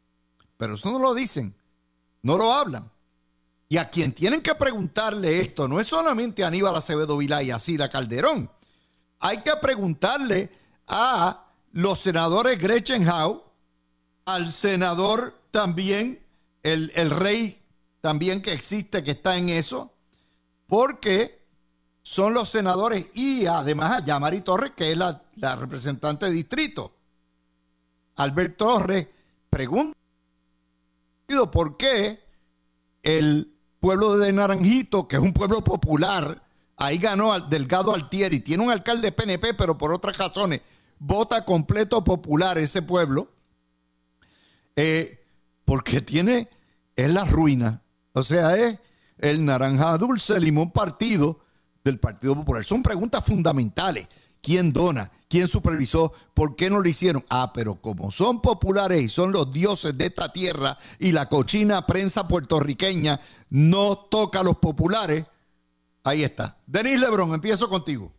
Pero 0.57 0.75
eso 0.75 0.91
no 0.91 0.99
lo 0.99 1.15
dicen, 1.15 1.55
no 2.23 2.37
lo 2.37 2.53
hablan. 2.53 2.91
Y 3.69 3.79
a 3.79 3.91
quien 3.91 4.13
tienen 4.13 4.43
que 4.43 4.55
preguntarle 4.55 5.41
esto 5.41 5.67
no 5.67 5.81
es 5.81 5.89
solamente 5.89 6.45
a 6.45 6.49
Aníbal 6.49 6.77
Acevedo 6.77 7.17
Vilá 7.17 7.43
y 7.43 7.51
a 7.51 7.59
Sila 7.59 7.91
Calderón. 7.91 8.51
Hay 9.19 9.43
que 9.43 9.53
preguntarle 9.61 10.51
a 10.87 11.47
los 11.73 11.99
senadores 11.99 12.59
Gretchen 12.59 13.09
Howe, 13.09 13.43
al 14.27 14.53
senador 14.53 15.41
también, 15.53 16.21
el, 16.63 17.11
rey 17.11 17.63
también 18.01 18.43
que 18.43 18.53
existe, 18.53 19.03
que 19.03 19.13
está 19.13 19.37
en 19.37 19.49
eso, 19.49 19.95
porque 20.67 21.47
son 22.03 22.35
los 22.35 22.49
senadores 22.49 23.09
y 23.15 23.47
además 23.47 23.93
a 23.93 24.05
Yamari 24.05 24.41
Torres, 24.41 24.73
que 24.77 24.93
es 24.93 24.99
la, 24.99 25.23
la 25.37 25.57
representante 25.57 26.27
de 26.27 26.33
distrito. 26.33 26.93
Albert 28.17 28.57
Torres 28.57 29.09
pregunta 29.49 29.97
por 31.53 31.77
qué 31.77 32.21
el 33.03 33.53
pueblo 33.79 34.19
de 34.19 34.33
Naranjito, 34.33 35.07
que 35.07 35.17
es 35.17 35.23
un 35.23 35.33
pueblo 35.33 35.63
popular, 35.63 36.43
ahí 36.77 36.99
ganó 36.99 37.39
Delgado 37.39 37.95
Altieri, 37.95 38.41
tiene 38.41 38.65
un 38.65 38.71
alcalde 38.71 39.13
PNP, 39.13 39.55
pero 39.55 39.79
por 39.79 39.93
otras 39.93 40.19
razones, 40.19 40.63
vota 40.99 41.45
completo 41.45 42.03
popular 42.03 42.59
ese 42.59 42.83
pueblo, 42.83 43.29
eh, 44.77 45.25
porque 45.65 46.01
tiene, 46.01 46.49
es 46.95 47.11
la 47.11 47.25
ruina, 47.25 47.83
o 48.13 48.23
sea, 48.23 48.57
es 48.57 48.79
el 49.19 49.45
naranja 49.45 49.97
dulce 49.99 50.39
limón 50.39 50.71
partido 50.71 51.41
del 51.83 51.99
Partido 51.99 52.35
Popular. 52.35 52.65
Son 52.65 52.83
preguntas 52.83 53.25
fundamentales. 53.25 54.09
¿Quién 54.43 54.73
dona? 54.73 55.11
¿Quién 55.29 55.49
supervisó? 55.49 56.13
¿Por 56.35 56.55
qué 56.55 56.71
no 56.71 56.81
lo 56.81 56.89
hicieron? 56.89 57.25
Ah, 57.29 57.53
pero 57.53 57.77
como 57.77 58.13
son 58.13 58.41
populares 58.41 59.03
y 59.03 59.09
son 59.09 59.33
los 59.33 59.53
dioses 59.53 59.97
de 59.97 60.07
esta 60.07 60.33
tierra 60.33 60.77
y 60.99 61.13
la 61.13 61.29
cochina 61.29 61.85
prensa 61.87 62.29
puertorriqueña 62.29 63.19
no 63.51 63.97
toca 63.97 64.41
a 64.41 64.45
los 64.45 64.59
populares, 64.59 65.25
ahí 66.05 66.23
está. 66.23 66.59
Denis 66.67 67.01
Lebrón, 67.01 67.35
empiezo 67.35 67.69
contigo. 67.69 68.13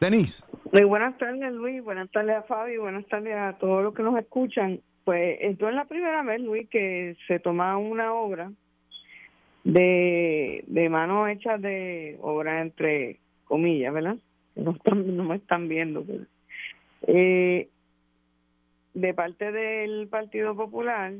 Denis. 0.00 0.42
Muy 0.72 0.84
buenas 0.84 1.18
tardes, 1.18 1.52
Luis. 1.52 1.82
Buenas 1.82 2.08
tardes 2.12 2.36
a 2.36 2.42
Fabi. 2.42 2.76
Buenas 2.76 3.04
tardes 3.06 3.34
a 3.34 3.58
todos 3.58 3.82
los 3.82 3.92
que 3.92 4.04
nos 4.04 4.16
escuchan. 4.16 4.80
Pues 5.02 5.38
esto 5.40 5.68
es 5.68 5.74
la 5.74 5.86
primera 5.86 6.22
vez, 6.22 6.40
Luis, 6.40 6.68
que 6.68 7.16
se 7.26 7.40
toma 7.40 7.76
una 7.76 8.14
obra 8.14 8.52
de, 9.64 10.62
de 10.68 10.88
mano 10.88 11.26
hecha 11.26 11.58
de 11.58 12.16
obra 12.20 12.60
entre 12.60 13.18
comillas, 13.46 13.92
¿verdad? 13.92 14.16
No, 14.54 14.70
están, 14.70 15.16
no 15.16 15.24
me 15.24 15.36
están 15.36 15.66
viendo. 15.66 16.04
Eh, 17.08 17.68
de 18.94 19.14
parte 19.14 19.50
del 19.50 20.06
Partido 20.06 20.54
Popular, 20.54 21.14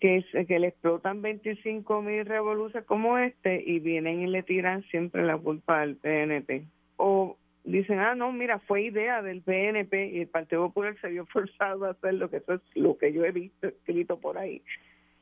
que, 0.00 0.24
que 0.48 0.58
le 0.58 0.68
explotan 0.68 1.22
25 1.22 2.02
mil 2.02 2.26
revoluciones 2.26 2.84
como 2.84 3.16
este 3.18 3.62
y 3.64 3.78
vienen 3.78 4.22
y 4.22 4.26
le 4.26 4.42
tiran 4.42 4.82
siempre 4.90 5.24
la 5.24 5.38
culpa 5.38 5.82
al 5.82 5.94
PNP. 5.94 6.64
O 6.96 7.36
dicen, 7.66 7.98
ah, 7.98 8.14
no, 8.14 8.32
mira, 8.32 8.58
fue 8.60 8.82
idea 8.82 9.22
del 9.22 9.42
PNP 9.42 10.08
y 10.08 10.20
el 10.20 10.28
Partido 10.28 10.66
Popular 10.66 10.96
se 11.00 11.08
vio 11.08 11.26
forzado 11.32 11.84
a 11.84 11.90
hacer 11.90 12.14
lo 12.14 12.30
que 12.30 12.38
eso 12.38 12.54
es 12.54 12.62
lo 12.74 12.96
que 12.96 13.12
yo 13.12 13.24
he 13.24 13.32
visto 13.32 13.68
escrito 13.68 14.18
por 14.18 14.38
ahí. 14.38 14.62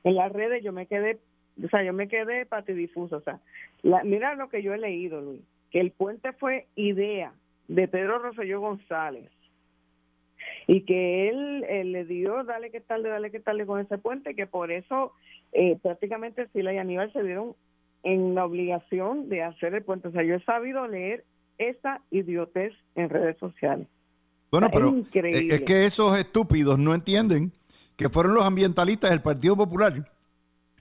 En 0.05 0.15
las 0.15 0.31
redes 0.33 0.63
yo 0.63 0.73
me 0.73 0.87
quedé 0.87 1.19
o 1.63 1.69
sea, 1.69 1.83
yo 1.83 1.93
me 1.93 2.09
quedé 2.09 2.47
patidifuso. 2.47 3.17
O 3.17 3.21
sea, 3.21 3.41
mira 4.05 4.35
lo 4.35 4.49
que 4.49 4.63
yo 4.63 4.75
he 4.75 4.79
leído, 4.79 5.21
Luis, 5.21 5.43
que 5.71 5.81
el 5.81 5.93
puente 5.93 6.33
fue 6.33 6.67
idea 6.75 7.33
de 7.69 7.89
Pedro 7.89 8.19
Rosselló 8.19 8.61
González 8.61 9.31
y 10.67 10.83
que 10.83 11.29
él, 11.29 11.93
le 11.93 12.05
dio 12.05 12.45
dale 12.45 12.71
que 12.71 12.81
tal, 12.81 13.03
dale 13.03 13.31
que 13.31 13.41
tal 13.41 13.65
con 13.67 13.81
ese 13.81 13.99
puente, 13.99 14.35
que 14.35 14.47
por 14.47 14.71
eso 14.71 15.13
eh, 15.53 15.79
prácticamente 15.83 16.49
Sila 16.49 16.73
y 16.73 16.79
Aníbal 16.79 17.13
se 17.13 17.23
dieron 17.23 17.55
en 18.03 18.35
la 18.35 18.45
obligación 18.45 19.29
de 19.29 19.43
hacer 19.43 19.75
el 19.75 19.83
puente. 19.83 20.09
O 20.09 20.13
sea, 20.13 20.23
yo 20.23 20.35
he 20.35 20.45
sabido 20.45 20.87
leer 20.87 21.25
esa 21.59 22.01
idiotez 22.11 22.73
en 22.95 23.09
redes 23.09 23.39
sociales. 23.39 23.89
Bueno, 24.51 24.71
pero 24.73 24.95
es 25.13 25.63
que 25.63 25.85
esos 25.85 26.17
estúpidos 26.19 26.79
no 26.79 26.95
entienden 26.95 27.53
que 27.97 28.09
fueron 28.09 28.35
los 28.35 28.45
ambientalistas 28.45 29.11
del 29.11 29.23
Partido 29.23 29.57
Popular 29.57 30.09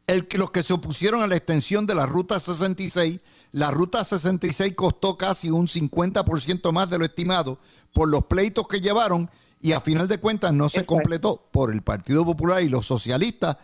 el, 0.07 0.27
los 0.37 0.51
que 0.51 0.63
se 0.63 0.73
opusieron 0.73 1.21
a 1.21 1.27
la 1.27 1.35
extensión 1.35 1.85
de 1.85 1.95
la 1.95 2.05
Ruta 2.05 2.39
66, 2.39 3.19
la 3.51 3.71
Ruta 3.71 4.03
66 4.03 4.73
costó 4.75 5.17
casi 5.17 5.49
un 5.49 5.67
50% 5.67 6.71
más 6.71 6.89
de 6.89 6.97
lo 6.97 7.05
estimado 7.05 7.59
por 7.93 8.09
los 8.09 8.25
pleitos 8.25 8.67
que 8.67 8.81
llevaron 8.81 9.29
y 9.61 9.71
a 9.71 9.79
final 9.79 10.07
de 10.07 10.17
cuentas 10.17 10.51
no 10.53 10.67
se 10.67 10.85
completó 10.85 11.47
por 11.51 11.71
el 11.71 11.81
Partido 11.81 12.25
Popular 12.25 12.61
y 12.63 12.69
los 12.69 12.85
socialistas 12.85 13.57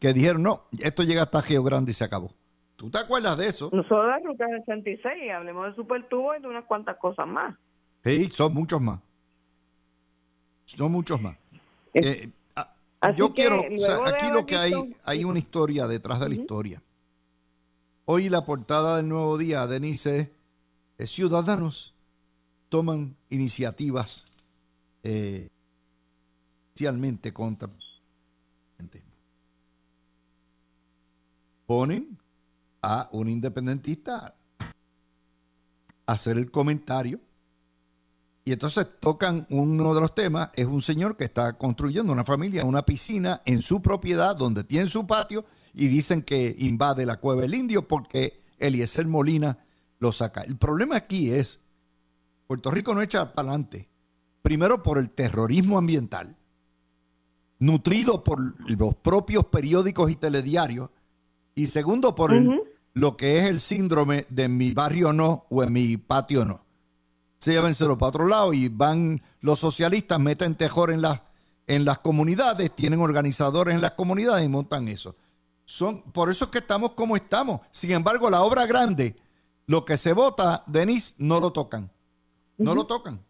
que 0.00 0.12
dijeron, 0.12 0.42
no, 0.42 0.64
esto 0.80 1.02
llega 1.04 1.22
hasta 1.22 1.42
Geo 1.42 1.62
Grande 1.62 1.92
y 1.92 1.94
se 1.94 2.04
acabó. 2.04 2.32
¿Tú 2.76 2.90
te 2.90 2.98
acuerdas 2.98 3.38
de 3.38 3.48
eso? 3.48 3.70
No 3.72 3.82
solo 3.84 4.08
la 4.08 4.18
Ruta 4.18 4.46
66, 4.46 5.32
hablemos 5.32 5.66
de 5.66 5.74
Supertubo 5.74 6.34
y 6.34 6.40
de 6.40 6.48
unas 6.48 6.64
cuantas 6.64 6.96
cosas 6.98 7.26
más. 7.26 7.56
Sí, 8.04 8.28
son 8.28 8.52
muchos 8.52 8.80
más. 8.80 9.00
Son 10.64 10.90
muchos 10.90 11.20
más. 11.20 11.36
Eh, 11.94 12.28
yo 13.16 13.32
quiero, 13.32 13.60
aquí 14.06 14.30
lo 14.32 14.46
que 14.46 14.56
hay, 14.56 14.72
hay 15.04 15.24
una 15.24 15.38
historia 15.38 15.86
detrás 15.86 16.20
de 16.20 16.28
la 16.28 16.34
historia. 16.34 16.82
Hoy 18.06 18.28
la 18.28 18.44
portada 18.44 18.96
del 18.96 19.08
Nuevo 19.08 19.38
Día, 19.38 19.66
Denise, 19.66 20.32
es 20.98 21.10
ciudadanos 21.10 21.94
toman 22.68 23.16
iniciativas 23.30 24.26
eh, 25.04 25.48
contra 27.32 27.68
ponen 31.66 32.18
a 32.84 33.08
un 33.12 33.28
independentista 33.28 34.34
hacer 36.06 36.36
el 36.36 36.50
comentario 36.50 37.18
y 38.44 38.52
entonces 38.52 38.86
tocan 39.00 39.46
uno 39.48 39.94
de 39.94 40.02
los 40.02 40.14
temas, 40.14 40.50
es 40.54 40.66
un 40.66 40.82
señor 40.82 41.16
que 41.16 41.24
está 41.24 41.54
construyendo 41.54 42.12
una 42.12 42.24
familia, 42.24 42.66
una 42.66 42.84
piscina 42.84 43.40
en 43.46 43.62
su 43.62 43.80
propiedad 43.80 44.36
donde 44.36 44.64
tiene 44.64 44.86
su 44.86 45.06
patio 45.06 45.46
y 45.72 45.88
dicen 45.88 46.22
que 46.22 46.54
invade 46.58 47.06
la 47.06 47.16
cueva 47.16 47.40
del 47.40 47.54
indio 47.54 47.88
porque 47.88 48.42
Eliezer 48.58 49.06
Molina 49.06 49.58
lo 49.98 50.12
saca. 50.12 50.42
El 50.42 50.58
problema 50.58 50.96
aquí 50.96 51.30
es, 51.30 51.60
Puerto 52.46 52.70
Rico 52.70 52.94
no 52.94 53.00
echa 53.00 53.32
para 53.32 53.48
adelante, 53.48 53.88
primero 54.42 54.82
por 54.82 54.98
el 54.98 55.08
terrorismo 55.08 55.78
ambiental, 55.78 56.36
nutrido 57.60 58.22
por 58.22 58.38
los 58.70 58.94
propios 58.96 59.46
periódicos 59.46 60.10
y 60.10 60.16
telediarios, 60.16 60.90
y 61.54 61.66
segundo 61.66 62.14
por 62.14 62.32
lo 62.94 63.16
que 63.16 63.38
es 63.38 63.50
el 63.50 63.60
síndrome 63.60 64.26
de 64.30 64.48
mi 64.48 64.72
barrio 64.72 65.12
no 65.12 65.46
o 65.50 65.62
en 65.62 65.72
mi 65.72 65.96
patio 65.96 66.44
no 66.44 66.64
llévenselo 67.52 67.98
para 67.98 68.08
otro 68.08 68.26
lado 68.26 68.52
y 68.52 68.68
van 68.68 69.22
los 69.40 69.58
socialistas, 69.58 70.18
meten 70.20 70.54
tejor 70.54 70.90
en 70.90 71.02
las, 71.02 71.22
en 71.66 71.84
las 71.84 71.98
comunidades, 71.98 72.74
tienen 72.74 73.00
organizadores 73.00 73.74
en 73.74 73.80
las 73.80 73.92
comunidades 73.92 74.44
y 74.44 74.48
montan 74.48 74.88
eso. 74.88 75.16
Son, 75.64 76.02
por 76.02 76.30
eso 76.30 76.46
es 76.46 76.50
que 76.50 76.58
estamos 76.58 76.92
como 76.92 77.16
estamos. 77.16 77.60
Sin 77.70 77.92
embargo, 77.92 78.30
la 78.30 78.42
obra 78.42 78.66
grande, 78.66 79.16
lo 79.66 79.84
que 79.84 79.96
se 79.96 80.12
vota, 80.12 80.62
Denis, 80.66 81.14
no 81.18 81.40
lo 81.40 81.52
tocan. 81.52 81.90
No 82.58 82.74
lo 82.74 82.86
tocan. 82.86 83.20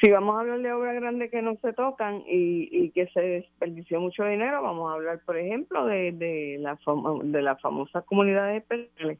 Si 0.00 0.10
vamos 0.10 0.36
a 0.36 0.40
hablar 0.40 0.60
de 0.60 0.72
obras 0.72 0.94
grandes 0.94 1.30
que 1.30 1.42
no 1.42 1.56
se 1.62 1.72
tocan 1.72 2.22
y, 2.26 2.90
que 2.90 3.06
se 3.08 3.20
desperdició 3.20 4.00
mucho 4.00 4.24
dinero, 4.24 4.62
vamos 4.62 4.90
a 4.90 4.94
hablar, 4.94 5.20
por 5.26 5.36
ejemplo, 5.36 5.84
de, 5.86 6.12
de, 6.12 6.56
la, 6.58 6.78
de 7.24 7.42
las 7.42 7.60
famosas 7.60 8.04
comunidades 8.04 8.62
especiales 8.62 9.18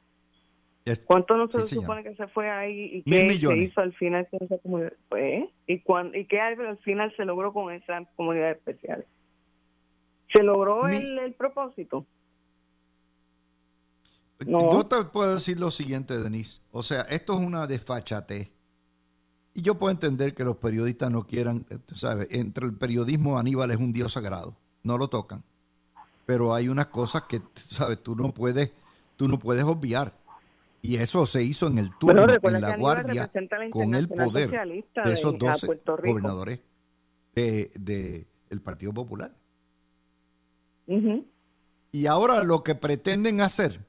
¿Cuánto 1.07 1.37
no 1.37 1.51
se 1.51 1.63
supone 1.67 2.03
que 2.03 2.15
se 2.17 2.27
fue 2.29 2.51
ahí 2.51 2.91
y 2.95 3.03
qué 3.03 3.31
se 3.31 3.57
hizo 3.57 3.81
al 3.81 3.93
final 3.95 4.27
con 4.31 4.43
esa 4.43 4.59
comunidad? 4.59 4.93
Pues, 5.09 5.45
¿y, 5.67 5.75
¿Y 5.75 6.25
qué 6.27 6.41
al 6.41 6.79
final 6.79 7.15
se 7.17 7.25
logró 7.25 7.53
con 7.53 7.73
esa 7.73 8.03
comunidad 8.17 8.53
especial? 8.53 9.05
¿Se 10.33 10.43
logró 10.43 10.89
el, 10.89 11.35
propósito? 11.35 12.07
No. 14.47 14.73
Yo 14.73 14.87
te 14.87 15.05
puedo 15.05 15.35
decir 15.35 15.61
lo 15.61 15.71
siguiente, 15.71 16.19
Denise. 16.19 16.63
O 16.71 16.83
sea, 16.83 17.03
esto 17.03 17.35
es 17.35 17.41
una 17.47 17.67
desfachate. 17.67 18.51
Y 19.53 19.63
yo 19.63 19.77
puedo 19.77 19.91
entender 19.91 20.35
que 20.35 20.45
los 20.45 20.57
periodistas 20.57 21.11
no 21.11 21.27
quieran, 21.27 21.67
eh, 21.71 21.79
¿sabes? 21.95 22.29
Entre 22.31 22.67
el 22.67 22.75
periodismo, 22.75 23.39
Aníbal 23.39 23.71
es 23.71 23.79
un 23.79 23.93
dios 23.93 24.13
sagrado. 24.13 24.57
No 24.83 24.97
lo 24.97 25.09
tocan. 25.09 25.43
Pero 26.25 26.55
hay 26.55 26.69
unas 26.69 26.87
cosas 26.87 27.23
que, 27.23 27.43
¿sabes? 27.55 28.03
Tú 28.03 28.15
no 28.15 28.33
puedes, 28.33 28.71
tú 29.17 29.29
no 29.29 29.39
puedes 29.39 29.65
obviar. 29.65 30.13
Y 30.83 30.97
eso 30.97 31.27
se 31.27 31.43
hizo 31.43 31.67
en 31.67 31.79
el 31.79 31.91
turno, 31.99 32.27
en 32.43 32.61
la 32.61 32.77
guardia, 32.77 33.31
con 33.71 33.95
el 33.95 34.09
poder 34.09 34.51
de 34.51 35.13
esos 35.13 35.39
12 35.39 35.81
gobernadores 35.85 36.61
del 37.35 37.71
de, 37.79 38.27
Partido 38.63 38.95
Popular. 38.95 39.35
Y 41.93 42.07
ahora 42.07 42.43
lo 42.45 42.63
que 42.63 42.75
pretenden 42.75 43.41
hacer 43.43 43.85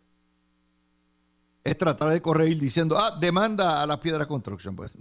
es 1.64 1.78
tratar 1.78 2.10
de 2.10 2.22
corregir 2.22 2.60
diciendo, 2.60 2.98
ah, 2.98 3.18
demanda 3.20 3.82
a 3.82 3.88
la 3.88 4.00
Piedra 4.00 4.28
Construction. 4.28 4.76
Pues 4.76 4.94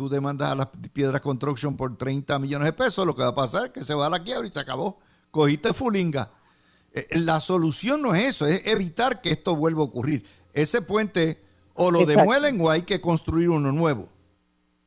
tú 0.00 0.08
demandas 0.08 0.50
a 0.50 0.54
la 0.54 0.72
Piedra 0.72 1.20
Construction 1.20 1.76
por 1.76 1.98
30 1.98 2.38
millones 2.38 2.64
de 2.64 2.72
pesos, 2.72 3.04
lo 3.04 3.14
que 3.14 3.22
va 3.22 3.28
a 3.28 3.34
pasar 3.34 3.66
es 3.66 3.70
que 3.72 3.84
se 3.84 3.92
va 3.92 4.06
a 4.06 4.08
la 4.08 4.22
quiebra 4.22 4.48
y 4.48 4.50
se 4.50 4.58
acabó. 4.58 4.98
Cogiste 5.30 5.74
fulinga. 5.74 6.30
Eh, 6.94 7.06
la 7.18 7.38
solución 7.38 8.00
no 8.00 8.14
es 8.14 8.24
eso, 8.24 8.46
es 8.46 8.66
evitar 8.66 9.20
que 9.20 9.30
esto 9.30 9.54
vuelva 9.54 9.82
a 9.82 9.84
ocurrir 9.84 10.24
ese 10.54 10.80
puente 10.80 11.44
o 11.74 11.90
lo 11.90 12.06
demuelen 12.06 12.58
o 12.62 12.70
hay 12.70 12.80
que 12.80 13.02
construir 13.02 13.50
uno 13.50 13.72
nuevo. 13.72 14.08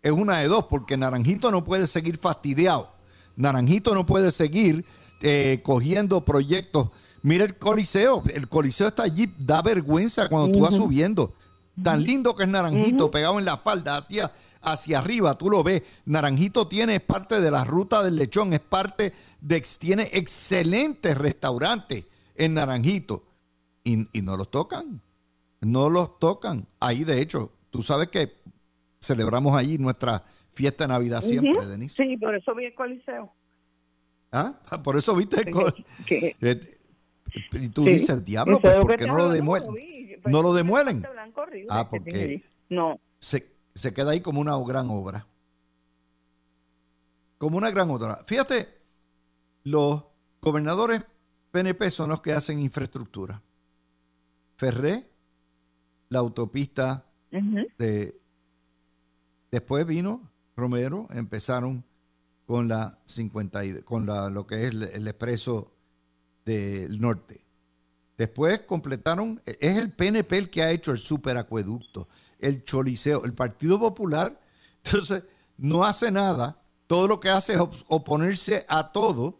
Es 0.01 0.11
una 0.11 0.39
de 0.39 0.47
dos, 0.47 0.65
porque 0.65 0.97
Naranjito 0.97 1.51
no 1.51 1.63
puede 1.63 1.85
seguir 1.85 2.17
fastidiado 2.17 2.91
Naranjito 3.35 3.93
no 3.93 4.07
puede 4.07 4.31
seguir 4.31 4.83
eh, 5.21 5.59
cogiendo 5.61 6.25
proyectos. 6.25 6.89
Mira 7.21 7.45
el 7.45 7.55
Coliseo, 7.55 8.23
el 8.33 8.49
Coliseo 8.49 8.87
está 8.87 9.03
allí, 9.03 9.31
da 9.37 9.61
vergüenza 9.61 10.27
cuando 10.27 10.51
tú 10.51 10.63
vas 10.63 10.73
subiendo. 10.73 11.35
Tan 11.83 12.03
lindo 12.03 12.35
que 12.35 12.43
es 12.45 12.49
Naranjito, 12.49 13.11
pegado 13.11 13.37
en 13.37 13.45
la 13.45 13.57
falda, 13.57 13.97
hacia, 13.97 14.31
hacia 14.63 14.99
arriba, 14.99 15.37
tú 15.37 15.49
lo 15.49 15.63
ves. 15.63 15.83
Naranjito 16.05 16.67
tiene, 16.67 16.95
es 16.95 17.01
parte 17.01 17.41
de 17.41 17.51
la 17.51 17.63
ruta 17.63 18.03
del 18.03 18.15
lechón, 18.15 18.53
es 18.53 18.59
parte 18.59 19.13
de, 19.41 19.61
tiene 19.79 20.09
excelentes 20.13 21.17
restaurantes 21.17 22.05
en 22.35 22.53
Naranjito. 22.53 23.23
Y, 23.83 24.07
y 24.17 24.21
no 24.21 24.37
los 24.37 24.49
tocan, 24.49 25.01
no 25.61 25.89
los 25.89 26.19
tocan. 26.19 26.65
Ahí, 26.79 27.03
de 27.03 27.21
hecho, 27.21 27.51
tú 27.69 27.81
sabes 27.81 28.07
que 28.07 28.33
celebramos 29.01 29.57
allí 29.57 29.77
nuestra 29.77 30.23
fiesta 30.53 30.85
de 30.85 30.89
Navidad 30.89 31.21
siempre, 31.21 31.65
Denise. 31.65 32.03
Sí, 32.03 32.17
por 32.17 32.35
eso 32.35 32.55
vi 32.55 32.65
el 32.65 32.73
Coliseo. 32.73 33.33
¿Ah? 34.31 34.55
Por 34.83 34.97
eso 34.97 35.15
viste 35.15 35.41
el 35.41 35.51
Coliseo. 35.51 35.83
Y 37.53 37.69
tú 37.69 37.85
dices, 37.85 38.09
el 38.09 38.23
diablo, 38.23 38.59
pues 38.59 38.73
¿por 38.75 38.95
qué 38.95 39.07
no 39.07 39.15
lo 39.15 39.29
demuelen? 39.29 39.69
No 40.25 40.41
lo 40.41 40.53
demuelen. 40.53 41.05
Ah, 41.69 41.89
porque 41.89 42.41
no. 42.69 42.99
Se, 43.19 43.52
se 43.75 43.93
queda 43.93 44.11
ahí 44.11 44.21
como 44.21 44.41
una 44.41 44.57
gran 44.65 44.89
obra. 44.89 45.27
Como 47.37 47.57
una 47.57 47.71
gran 47.71 47.89
obra. 47.89 48.23
Fíjate, 48.25 48.69
los 49.63 50.03
gobernadores 50.41 51.03
PNP 51.51 51.91
son 51.91 52.09
los 52.09 52.21
que 52.21 52.33
hacen 52.33 52.59
infraestructura. 52.59 53.41
Ferré, 54.55 55.09
la 56.09 56.19
autopista 56.19 57.05
de... 57.77 58.19
Después 59.51 59.85
vino 59.85 60.31
Romero, 60.55 61.07
empezaron 61.11 61.83
con 62.45 62.67
la 62.67 62.99
50 63.05 63.83
con 63.83 64.05
la, 64.05 64.29
lo 64.29 64.47
que 64.47 64.55
es 64.55 64.73
el, 64.73 64.83
el 64.83 65.07
expreso 65.07 65.71
del 66.45 66.99
norte. 66.99 67.43
Después 68.17 68.61
completaron, 68.61 69.41
es 69.45 69.77
el 69.77 69.91
PNP 69.91 70.37
el 70.37 70.49
que 70.49 70.63
ha 70.63 70.71
hecho 70.71 70.91
el 70.91 70.97
superacueducto, 70.97 72.07
el 72.43 72.63
choliseo, 72.63 73.25
el 73.25 73.33
Partido 73.33 73.79
Popular, 73.79 74.39
entonces 74.83 75.23
no 75.57 75.83
hace 75.83 76.11
nada, 76.11 76.61
todo 76.87 77.07
lo 77.07 77.19
que 77.19 77.29
hace 77.29 77.53
es 77.53 77.59
oponerse 77.87 78.65
a 78.67 78.91
todo 78.91 79.39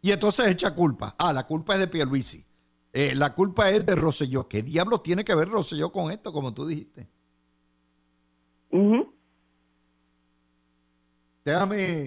y 0.00 0.12
entonces 0.12 0.46
echa 0.46 0.74
culpa. 0.74 1.14
Ah, 1.18 1.32
la 1.32 1.46
culpa 1.46 1.74
es 1.74 1.80
de 1.80 1.88
Pierluisi, 1.88 2.44
eh, 2.92 3.14
la 3.14 3.34
culpa 3.34 3.70
es 3.70 3.84
de 3.84 3.94
Rosselló. 3.94 4.48
¿Qué 4.48 4.62
diablos 4.62 5.02
tiene 5.02 5.24
que 5.24 5.34
ver 5.34 5.48
Rosselló 5.48 5.90
con 5.90 6.10
esto, 6.10 6.32
como 6.32 6.54
tú 6.54 6.66
dijiste? 6.66 7.08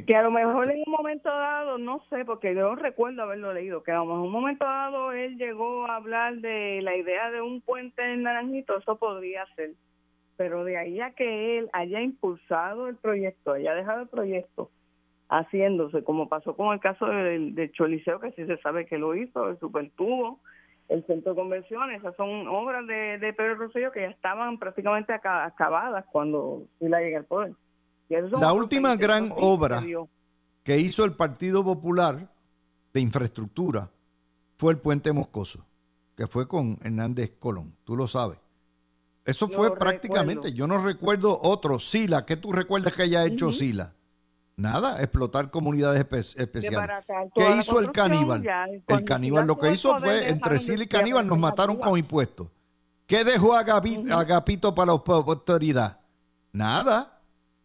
Que 0.05 0.15
a 0.15 0.21
lo 0.21 0.31
mejor 0.31 0.71
en 0.71 0.83
un 0.85 0.91
momento 0.91 1.29
dado, 1.29 1.77
no 1.79 2.03
sé, 2.09 2.25
porque 2.25 2.53
yo 2.53 2.75
recuerdo 2.75 3.23
haberlo 3.23 3.53
leído, 3.53 3.81
que 3.81 3.91
a 3.91 3.95
lo 3.95 4.05
mejor 4.05 4.19
en 4.19 4.25
un 4.25 4.31
momento 4.31 4.65
dado 4.65 5.11
él 5.13 5.35
llegó 5.37 5.87
a 5.87 5.95
hablar 5.95 6.35
de 6.37 6.79
la 6.83 6.95
idea 6.95 7.31
de 7.31 7.41
un 7.41 7.61
puente 7.61 8.13
en 8.13 8.23
Naranjito, 8.23 8.77
eso 8.77 8.97
podría 8.97 9.45
ser. 9.55 9.71
Pero 10.41 10.63
de 10.63 10.75
ahí 10.75 10.99
a 10.99 11.12
que 11.12 11.60
él 11.60 11.69
haya 11.71 12.01
impulsado 12.01 12.88
el 12.88 12.95
proyecto, 12.95 13.51
haya 13.51 13.75
dejado 13.75 14.01
el 14.01 14.08
proyecto 14.08 14.71
haciéndose, 15.30 16.04
como 16.04 16.30
pasó 16.30 16.56
con 16.56 16.73
el 16.73 16.80
caso 16.80 17.06
del, 17.06 17.71
Choliseo, 17.73 18.19
que 18.19 18.32
sí 18.32 18.47
se 18.47 18.58
sabe 18.58 18.88
que 18.88 18.97
lo 18.97 19.15
hizo, 19.15 19.49
el 19.49 19.60
Supertubo, 19.60 20.39
el 20.89 21.06
Centro 21.06 21.34
de 21.34 21.41
Convenciones, 21.41 21.99
esas 21.99 22.15
son 22.15 22.47
obras 22.47 22.88
de, 22.88 23.19
de 23.19 23.34
Pedro 23.34 23.54
Rosselló 23.54 23.91
que 23.91 24.01
ya 24.01 24.08
estaban 24.08 24.58
prácticamente 24.58 25.13
acabadas 25.13 26.06
cuando 26.12 26.63
él 26.80 26.89
llega 26.89 27.19
al 27.19 27.25
poder. 27.25 27.54
La 28.10 28.51
última 28.51 28.95
gran 28.95 29.30
obra 29.38 29.80
que 30.63 30.80
hizo 30.80 31.06
el 31.06 31.13
Partido 31.13 31.63
Popular 31.63 32.15
de 32.91 32.99
infraestructura 32.99 33.91
fue 34.58 34.73
el 34.73 34.80
puente 34.80 35.13
Moscoso, 35.13 35.67
que 36.17 36.25
fue 36.25 36.47
con 36.47 36.80
Hernández 36.84 37.36
Colón, 37.38 37.75
tú 37.84 37.95
lo 37.95 38.08
sabes. 38.08 38.39
Eso 39.25 39.47
fue 39.47 39.77
prácticamente, 39.77 40.51
yo 40.53 40.65
no 40.65 40.84
recuerdo 40.84 41.39
otro, 41.41 41.79
Sila, 41.79 42.25
¿qué 42.25 42.38
tú 42.38 42.51
recuerdas 42.51 42.93
que 42.93 43.03
haya 43.03 43.25
hecho 43.25 43.51
Sila? 43.51 43.93
Nada, 44.57 45.01
explotar 45.01 45.49
comunidades 45.49 45.99
especiales. 46.38 46.89
¿Qué 47.34 47.57
hizo 47.57 47.79
el 47.79 47.91
caníbal? 47.91 48.43
el 48.88 49.03
caníbal 49.03 49.47
lo 49.47 49.57
que 49.57 49.71
hizo 49.71 49.97
fue, 49.99 50.29
entre 50.29 50.60
Sila 50.60 50.84
y 50.84 50.88
caníbal 50.88 51.27
nos 51.27 51.38
mataron 51.38 51.77
con 51.77 51.97
impuestos. 51.97 52.47
¿Qué 53.05 53.23
dejó 53.23 53.53
a 53.55 53.60
Agapito, 53.60 54.73
para 54.73 54.88
la 54.88 54.91
autoridad? 54.93 55.99
Nada 56.53 57.19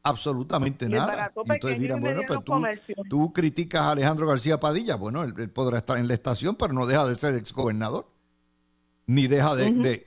absolutamente 0.07 0.89
nada. 0.89 1.33
Y 1.45 1.53
entonces 1.53 1.81
dirán, 1.81 2.01
bueno, 2.01 2.23
pues 2.27 2.39
tú, 3.09 3.33
criticas 3.33 3.83
a 3.83 3.91
Alejandro 3.91 4.27
García 4.27 4.59
Padilla. 4.61 4.95
Bueno, 4.97 5.25
él, 5.25 5.51
podrá 5.51 5.79
estar 5.79 5.99
en 5.99 6.07
la 6.07 6.15
estación, 6.15 6.55
pero 6.55 6.73
no 6.73 6.87
deja 6.87 7.07
de 7.07 7.15
ser 7.15 7.35
exgobernador. 7.35 8.07
Ni 9.07 9.27
deja 9.27 9.55
de, 9.55 10.07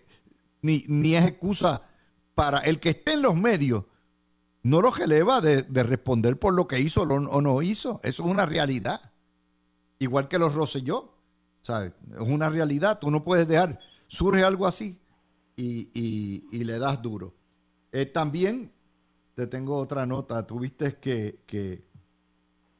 ni, 0.61 0.83
ni 0.87 1.15
es 1.15 1.27
excusa 1.27 1.83
para 2.35 2.59
el 2.59 2.79
que 2.79 2.89
esté 2.89 3.13
en 3.13 3.21
los 3.21 3.35
medios, 3.35 3.85
no 4.63 4.81
lo 4.81 4.91
releva 4.91 5.41
de, 5.41 5.63
de 5.63 5.83
responder 5.83 6.37
por 6.37 6.53
lo 6.53 6.67
que 6.67 6.79
hizo 6.79 7.03
o 7.03 7.41
no 7.41 7.61
hizo. 7.61 7.99
Eso 8.03 8.23
es 8.23 8.29
una 8.29 8.45
realidad. 8.45 9.11
Igual 9.99 10.27
que 10.27 10.39
los 10.39 10.53
Rosselló, 10.53 11.13
¿sabes? 11.61 11.93
Es 12.11 12.19
una 12.19 12.49
realidad. 12.49 12.99
Tú 12.99 13.11
no 13.11 13.23
puedes 13.23 13.47
dejar, 13.47 13.79
surge 14.07 14.43
algo 14.43 14.67
así 14.67 15.01
y, 15.55 15.89
y, 16.51 16.63
le 16.63 16.79
das 16.79 17.01
duro. 17.01 17.35
Eh, 17.91 18.05
también 18.05 18.71
te 19.35 19.47
tengo 19.47 19.75
otra 19.77 20.05
nota. 20.05 20.45
Tuviste 20.47 20.95
que, 20.95 21.41
que 21.45 21.83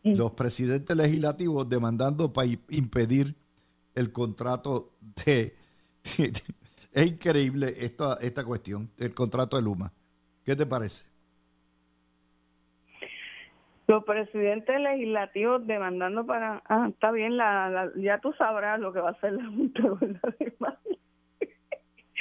los 0.04 0.32
presidentes 0.32 0.96
legislativos 0.96 1.68
demandando 1.68 2.32
para 2.32 2.50
impedir 2.70 3.36
el 3.96 4.12
contrato 4.12 4.94
de, 5.26 5.56
es 6.94 7.08
increíble 7.08 7.68
esta, 7.78 8.16
esta 8.22 8.44
cuestión, 8.44 8.90
el 9.00 9.14
contrato 9.14 9.58
de 9.58 9.64
Luma. 9.64 9.92
¿Qué 10.46 10.56
te 10.56 10.66
parece? 10.66 11.10
Los 13.88 14.04
presidentes 14.04 14.80
legislativos 14.80 15.66
demandando 15.66 16.26
para... 16.26 16.62
Ah, 16.66 16.88
está 16.90 17.12
bien, 17.12 17.38
la, 17.38 17.92
ya 17.96 18.20
tú 18.20 18.34
sabrás 18.34 18.80
lo 18.80 18.94
que 18.94 19.00
va 19.00 19.10
a 19.10 19.12
hacer 19.14 19.34
la 19.34 19.46
Junta 19.46 19.82
de 20.00 20.54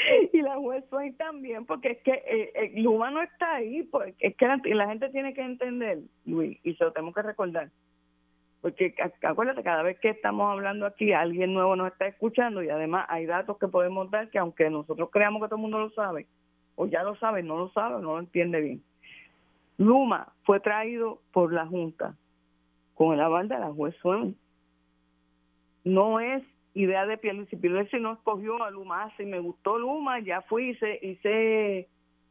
y 0.32 0.42
la 0.42 0.56
juez 0.56 0.84
Swain 0.88 1.16
también, 1.16 1.66
porque 1.66 1.92
es 1.92 1.98
que 2.02 2.12
eh, 2.12 2.52
eh, 2.54 2.72
Luma 2.76 3.10
no 3.10 3.22
está 3.22 3.56
ahí, 3.56 3.82
pues 3.84 4.14
es 4.18 4.36
que 4.36 4.46
la, 4.74 4.86
gente 4.86 5.08
tiene 5.10 5.34
que 5.34 5.42
entender, 5.42 5.98
Luis, 6.24 6.58
y 6.62 6.74
se 6.74 6.84
lo 6.84 6.92
tenemos 6.92 7.14
que 7.14 7.22
recordar. 7.22 7.70
Porque 8.68 8.94
acuérdate, 9.22 9.62
cada 9.62 9.82
vez 9.82 9.98
que 9.98 10.10
estamos 10.10 10.50
hablando 10.50 10.84
aquí, 10.84 11.12
alguien 11.12 11.54
nuevo 11.54 11.74
nos 11.74 11.90
está 11.90 12.06
escuchando 12.06 12.62
y 12.62 12.68
además 12.68 13.06
hay 13.08 13.24
datos 13.24 13.56
que 13.56 13.66
podemos 13.66 14.10
dar 14.10 14.28
que 14.28 14.38
aunque 14.38 14.68
nosotros 14.68 15.08
creamos 15.10 15.40
que 15.40 15.48
todo 15.48 15.56
el 15.56 15.62
mundo 15.62 15.78
lo 15.78 15.90
sabe, 15.90 16.26
o 16.76 16.86
ya 16.86 17.02
lo 17.02 17.16
sabe, 17.16 17.42
no 17.42 17.56
lo 17.56 17.70
sabe, 17.70 17.94
no 18.02 18.14
lo 18.14 18.18
entiende 18.18 18.60
bien. 18.60 18.82
Luma 19.78 20.32
fue 20.44 20.60
traído 20.60 21.20
por 21.32 21.52
la 21.52 21.66
Junta 21.66 22.14
con 22.94 23.14
el 23.14 23.20
aval 23.20 23.48
de 23.48 23.58
la 23.58 23.72
juez 23.72 23.96
Swain. 24.02 24.36
No 25.84 26.20
es 26.20 26.42
idea 26.74 27.06
de 27.06 27.16
Pierluisi. 27.16 27.56
Pierluisi 27.56 27.98
no 27.98 28.12
escogió 28.12 28.62
a 28.62 28.70
Luma, 28.70 29.10
si 29.16 29.24
me 29.24 29.40
gustó 29.40 29.78
Luma, 29.78 30.20
ya 30.20 30.42
fui, 30.42 30.70
hice, 30.70 30.98
hice 31.00 31.88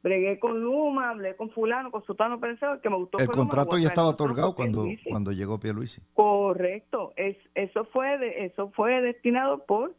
bregué 0.07 0.39
con 0.39 0.59
Luma, 0.61 1.09
hablé 1.09 1.35
con 1.35 1.49
fulano, 1.51 1.91
con 1.91 2.03
Sutano, 2.03 2.39
pensé 2.39 2.65
que 2.81 2.89
me 2.89 2.97
gustó. 2.97 3.19
El 3.19 3.27
contrato 3.27 3.77
ya 3.77 3.87
estaba 3.87 4.09
otorgado 4.09 4.55
cuando, 4.55 4.85
cuando 5.09 5.31
llegó 5.31 5.59
Pierluisi. 5.59 6.01
Correcto, 6.13 7.13
es, 7.15 7.37
eso 7.55 7.85
fue 7.85 8.17
de, 8.17 8.45
eso 8.45 8.71
fue 8.71 9.01
destinado 9.01 9.65
por 9.65 9.93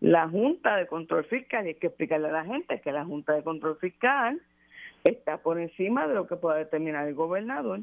la 0.00 0.28
Junta 0.28 0.76
de 0.76 0.86
Control 0.86 1.24
Fiscal 1.24 1.64
y 1.64 1.68
hay 1.68 1.74
que 1.74 1.86
explicarle 1.86 2.28
a 2.28 2.32
la 2.32 2.44
gente 2.44 2.80
que 2.80 2.92
la 2.92 3.04
Junta 3.04 3.32
de 3.34 3.42
Control 3.42 3.78
Fiscal 3.78 4.40
está 5.04 5.38
por 5.38 5.58
encima 5.60 6.06
de 6.06 6.14
lo 6.14 6.26
que 6.26 6.36
pueda 6.36 6.56
determinar 6.56 7.06
el 7.06 7.14
gobernador. 7.14 7.80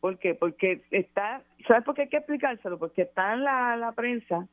¿Por 0.00 0.18
qué? 0.18 0.34
Porque 0.34 0.82
está, 0.90 1.42
¿sabes 1.68 1.84
por 1.84 1.94
qué 1.94 2.02
hay 2.02 2.08
que 2.08 2.16
explicárselo? 2.16 2.78
Porque 2.78 3.02
está 3.02 3.34
en 3.34 3.44
la, 3.44 3.76
la 3.76 3.92
prensa 3.92 4.48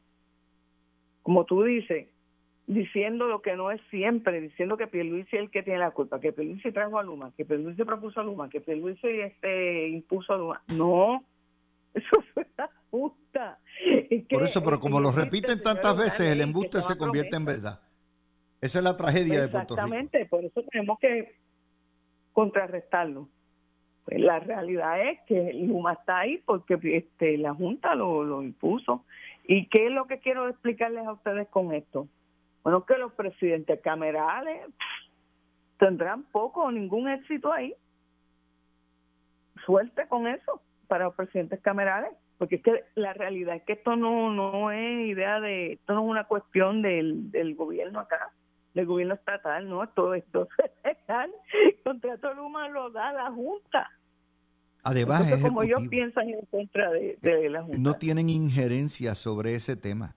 como 1.30 1.46
tú 1.46 1.64
dices, 1.64 2.08
diciendo 2.70 3.28
lo 3.28 3.42
que 3.42 3.56
no 3.56 3.72
es 3.72 3.82
siempre, 3.90 4.40
diciendo 4.40 4.78
que 4.78 4.86
Pierluisi 4.86 5.36
es 5.36 5.42
el 5.42 5.50
que 5.50 5.64
tiene 5.64 5.80
la 5.80 5.90
culpa, 5.90 6.20
que 6.20 6.32
Pierluisi 6.32 6.72
trajo 6.72 7.00
a 7.00 7.04
Luma, 7.04 7.34
que 7.36 7.44
Pierluisi 7.44 7.84
propuso 7.84 8.22
a 8.22 8.24
Luma, 8.24 8.48
que 8.48 8.62
Pierluisi 8.62 9.08
este, 9.08 9.90
impuso 9.90 10.34
a 10.34 10.38
Luma. 10.38 10.62
No, 10.68 11.24
eso 11.96 12.24
fue 12.34 12.46
la 12.56 12.70
justa. 12.92 13.58
Por 14.30 14.44
eso, 14.44 14.64
pero 14.64 14.80
como 14.80 15.00
lo 15.00 15.12
repiten 15.12 15.64
tantas 15.64 15.98
veces, 15.98 16.30
el 16.30 16.42
embuste 16.42 16.80
se 16.82 16.96
convierte 16.96 17.38
en 17.38 17.46
verdad. 17.46 17.82
Esa 18.62 18.80
es 18.80 18.84
la 18.84 18.96
tragedia 18.96 19.42
de 19.42 19.48
Puerto 19.48 19.76
Rico. 19.76 19.86
Exactamente, 19.86 20.26
por 20.28 20.46
eso 20.46 20.62
tenemos 20.70 21.00
que 21.00 21.36
contrarrestarlo. 22.34 23.28
Pues 24.06 24.20
la 24.20 24.40
realidad 24.40 25.10
es 25.10 25.20
que 25.28 25.54
Luma 25.54 25.94
está 25.94 26.20
ahí 26.20 26.38
porque 26.46 26.78
este, 26.84 27.38
la 27.40 27.54
Junta 27.56 27.96
lo, 27.96 28.24
lo 28.24 28.44
impuso 28.44 29.04
¿Y 29.52 29.66
qué 29.66 29.88
es 29.88 29.92
lo 29.92 30.06
que 30.06 30.20
quiero 30.20 30.48
explicarles 30.48 31.08
a 31.08 31.14
ustedes 31.14 31.48
con 31.48 31.74
esto? 31.74 32.08
Bueno, 32.64 32.86
que 32.86 32.98
los 32.98 33.14
presidentes 33.14 33.80
camerales 33.82 34.68
tendrán 35.78 36.24
poco 36.24 36.64
o 36.64 36.72
ningún 36.72 37.10
éxito 37.10 37.52
ahí. 37.52 37.74
Suerte 39.66 40.08
con 40.08 40.28
eso 40.28 40.62
para 40.88 41.06
los 41.06 41.16
presidentes 41.16 41.60
camerales. 41.62 42.12
porque 42.38 42.56
es 42.56 42.64
que 42.64 42.84
la 42.96 43.14
realidad 43.14 43.56
es 43.56 43.64
que 43.64 43.74
esto 43.74 43.96
no, 43.96 44.32
no 44.32 44.72
es 44.72 45.08
idea 45.08 45.40
de, 45.40 45.74
esto 45.74 45.94
no 45.94 46.04
es 46.06 46.10
una 46.10 46.24
cuestión 46.26 46.82
del, 46.82 47.32
del 47.32 47.56
gobierno 47.56 48.00
acá, 48.00 48.32
del 48.74 48.86
gobierno 48.86 49.14
estatal, 49.14 49.68
no, 49.70 49.88
todo 49.90 50.14
esto 50.14 50.48
federal, 50.56 51.32
el 51.66 51.82
contrato 51.84 52.34
Luma 52.34 52.68
lo 52.70 52.90
da 52.92 53.12
la 53.14 53.32
Junta. 53.32 53.90
Además, 54.84 55.42
como 55.42 55.64
ellos 55.64 55.88
piensan 55.90 56.30
en 56.30 56.46
contra 56.46 56.90
de, 56.92 57.50
la 57.50 57.64
Junta. 57.64 57.78
No 57.78 57.94
tienen 57.96 58.30
injerencia 58.30 59.16
sobre 59.16 59.56
ese 59.56 59.76
tema. 59.76 60.16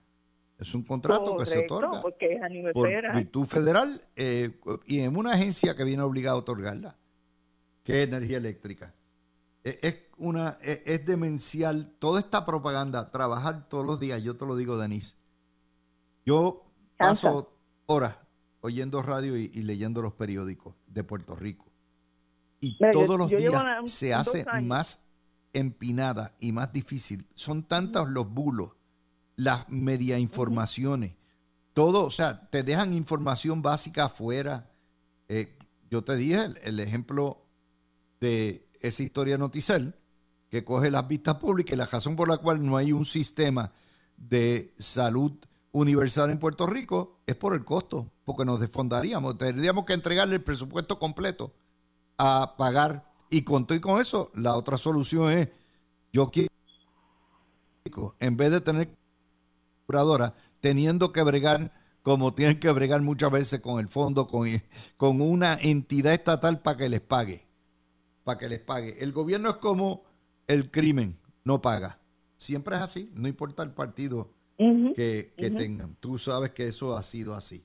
Es 0.63 0.73
un 0.73 0.83
contrato 0.83 1.35
que 1.37 1.45
se 1.45 1.65
otorga 1.65 2.01
porque 2.01 2.35
es 2.35 2.41
a 2.41 2.47
nivel 2.47 2.71
por 2.71 2.89
virtud 2.89 3.45
federal 3.45 4.01
eh, 4.15 4.57
y 4.85 5.01
en 5.01 5.17
una 5.17 5.33
agencia 5.33 5.75
que 5.75 5.83
viene 5.83 6.01
obligada 6.03 6.37
a 6.37 6.39
otorgarla, 6.39 6.95
que 7.83 8.01
es 8.01 8.07
energía 8.07 8.37
eléctrica. 8.37 8.93
E, 9.65 9.77
es, 9.81 9.97
una, 10.15 10.57
e, 10.61 10.81
es, 10.85 11.05
demencial 11.05 11.89
toda 11.99 12.21
esta 12.21 12.45
propaganda, 12.45 13.11
trabajar 13.11 13.67
todos 13.67 13.85
los 13.85 13.99
días, 13.99 14.23
yo 14.23 14.37
te 14.37 14.45
lo 14.45 14.55
digo, 14.55 14.77
Denise. 14.77 15.17
Yo 16.25 16.63
paso 16.97 17.57
horas 17.85 18.15
oyendo 18.61 19.01
radio 19.01 19.35
y, 19.35 19.49
leyendo 19.63 20.01
los 20.01 20.13
periódicos 20.13 20.75
de 20.87 21.03
Puerto 21.03 21.35
Rico. 21.35 21.65
Y 22.61 22.77
todos 22.93 23.17
los 23.17 23.29
días 23.29 23.91
se 23.91 24.13
hace 24.13 24.45
más 24.61 25.09
empinada 25.51 26.33
y 26.39 26.53
más 26.53 26.71
difícil. 26.71 27.27
Son 27.35 27.63
tantos 27.63 28.07
los 28.07 28.29
bulos 28.29 28.71
las 29.35 29.69
media 29.69 30.19
informaciones, 30.19 31.15
todo, 31.73 32.05
o 32.05 32.11
sea, 32.11 32.49
te 32.49 32.63
dejan 32.63 32.93
información 32.93 33.61
básica 33.61 34.05
afuera. 34.05 34.69
Eh, 35.27 35.57
yo 35.89 36.03
te 36.03 36.15
dije 36.15 36.45
el, 36.63 36.79
ejemplo 36.79 37.45
de 38.19 38.67
esa 38.79 39.03
historia 39.03 39.37
Noticel, 39.37 39.95
que 40.49 40.63
coge 40.63 40.91
las 40.91 41.07
vistas 41.07 41.35
públicas 41.35 41.73
y 41.73 41.77
la 41.77 41.87
razón 41.87 42.15
por 42.15 42.27
la 42.27 42.37
cual 42.37 42.63
no 42.63 42.77
hay 42.77 42.91
un 42.91 43.05
sistema 43.05 43.71
de 44.17 44.73
salud 44.77 45.33
universal 45.71 46.29
en 46.29 46.37
Puerto 46.37 46.67
Rico 46.67 47.21
es 47.25 47.35
por 47.35 47.55
el 47.55 47.65
costo, 47.65 48.11
porque 48.23 48.45
nos 48.45 48.59
desfondaríamos, 48.59 49.37
tendríamos 49.39 49.85
que 49.85 49.93
entregarle 49.93 50.35
el 50.35 50.43
presupuesto 50.43 50.99
completo 50.99 51.53
a 52.17 52.55
pagar. 52.57 53.11
Y 53.31 53.41
con 53.41 53.65
y 53.67 53.79
con 53.79 53.99
eso, 53.99 54.31
la 54.35 54.55
otra 54.55 54.77
solución 54.77 55.31
es 55.31 55.49
yo 56.11 56.29
quiero 56.29 56.49
en 58.19 58.37
vez 58.37 58.51
de 58.51 58.61
tener 58.61 58.95
teniendo 60.59 61.11
que 61.11 61.23
bregar 61.23 61.71
como 62.03 62.33
tienen 62.33 62.59
que 62.59 62.69
bregar 62.71 63.01
muchas 63.01 63.31
veces 63.31 63.61
con 63.61 63.79
el 63.79 63.87
fondo, 63.87 64.27
con, 64.27 64.47
con 64.97 65.21
una 65.21 65.55
entidad 65.55 66.13
estatal 66.13 66.61
para 66.61 66.77
que 66.77 66.89
les 66.89 67.01
pague. 67.01 67.45
Para 68.25 68.37
que 68.37 68.49
les 68.49 68.59
pague. 68.59 69.01
El 69.01 69.13
gobierno 69.13 69.49
es 69.49 69.55
como 69.55 70.03
el 70.47 70.69
crimen, 70.69 71.17
no 71.45 71.61
paga. 71.61 71.99
Siempre 72.35 72.75
es 72.75 72.81
así, 72.81 73.09
no 73.15 73.27
importa 73.29 73.63
el 73.63 73.71
partido 73.71 74.29
que, 74.57 75.33
tengan. 75.57 75.95
Tú 75.99 76.17
sabes 76.17 76.51
que 76.51 76.67
eso 76.67 76.95
ha 76.97 77.03
sido 77.03 77.35
así. 77.35 77.63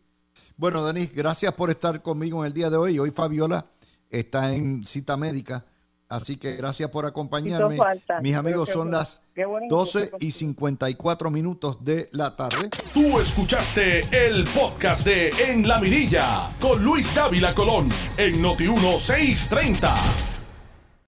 Bueno, 0.57 0.87
Denis, 0.87 1.13
gracias 1.13 1.53
por 1.55 1.71
estar 1.71 2.01
conmigo 2.01 2.45
en 2.45 2.47
el 2.47 2.53
día 2.53 2.71
de 2.71 2.77
hoy. 2.77 2.99
Hoy 2.99 3.11
Fabiola 3.11 3.67
está 4.09 4.55
en 4.55 4.85
cita 4.85 5.17
médica 5.17 5.67
Así 6.09 6.39
que 6.39 6.57
gracias 6.57 6.91
por 6.91 7.05
acompañarme. 7.05 7.79
Mis 8.23 8.35
amigos, 8.35 8.71
son 8.71 8.91
las 8.91 9.23
12 9.69 10.13
y 10.21 10.31
54 10.31 11.31
minutos 11.31 11.85
de 11.85 12.09
la 12.13 12.35
tarde. 12.35 12.71
Tú 12.95 13.21
escuchaste 13.21 14.01
el 14.27 14.45
podcast 14.45 15.05
de 15.05 15.29
En 15.51 15.69
la 15.69 15.79
Mirilla 15.81 16.49
con 16.61 16.83
Luis 16.83 17.15
Dávila 17.15 17.55
Colón 17.55 17.89
en 18.17 18.41
Noti 18.41 18.69
1630. 18.69 20.28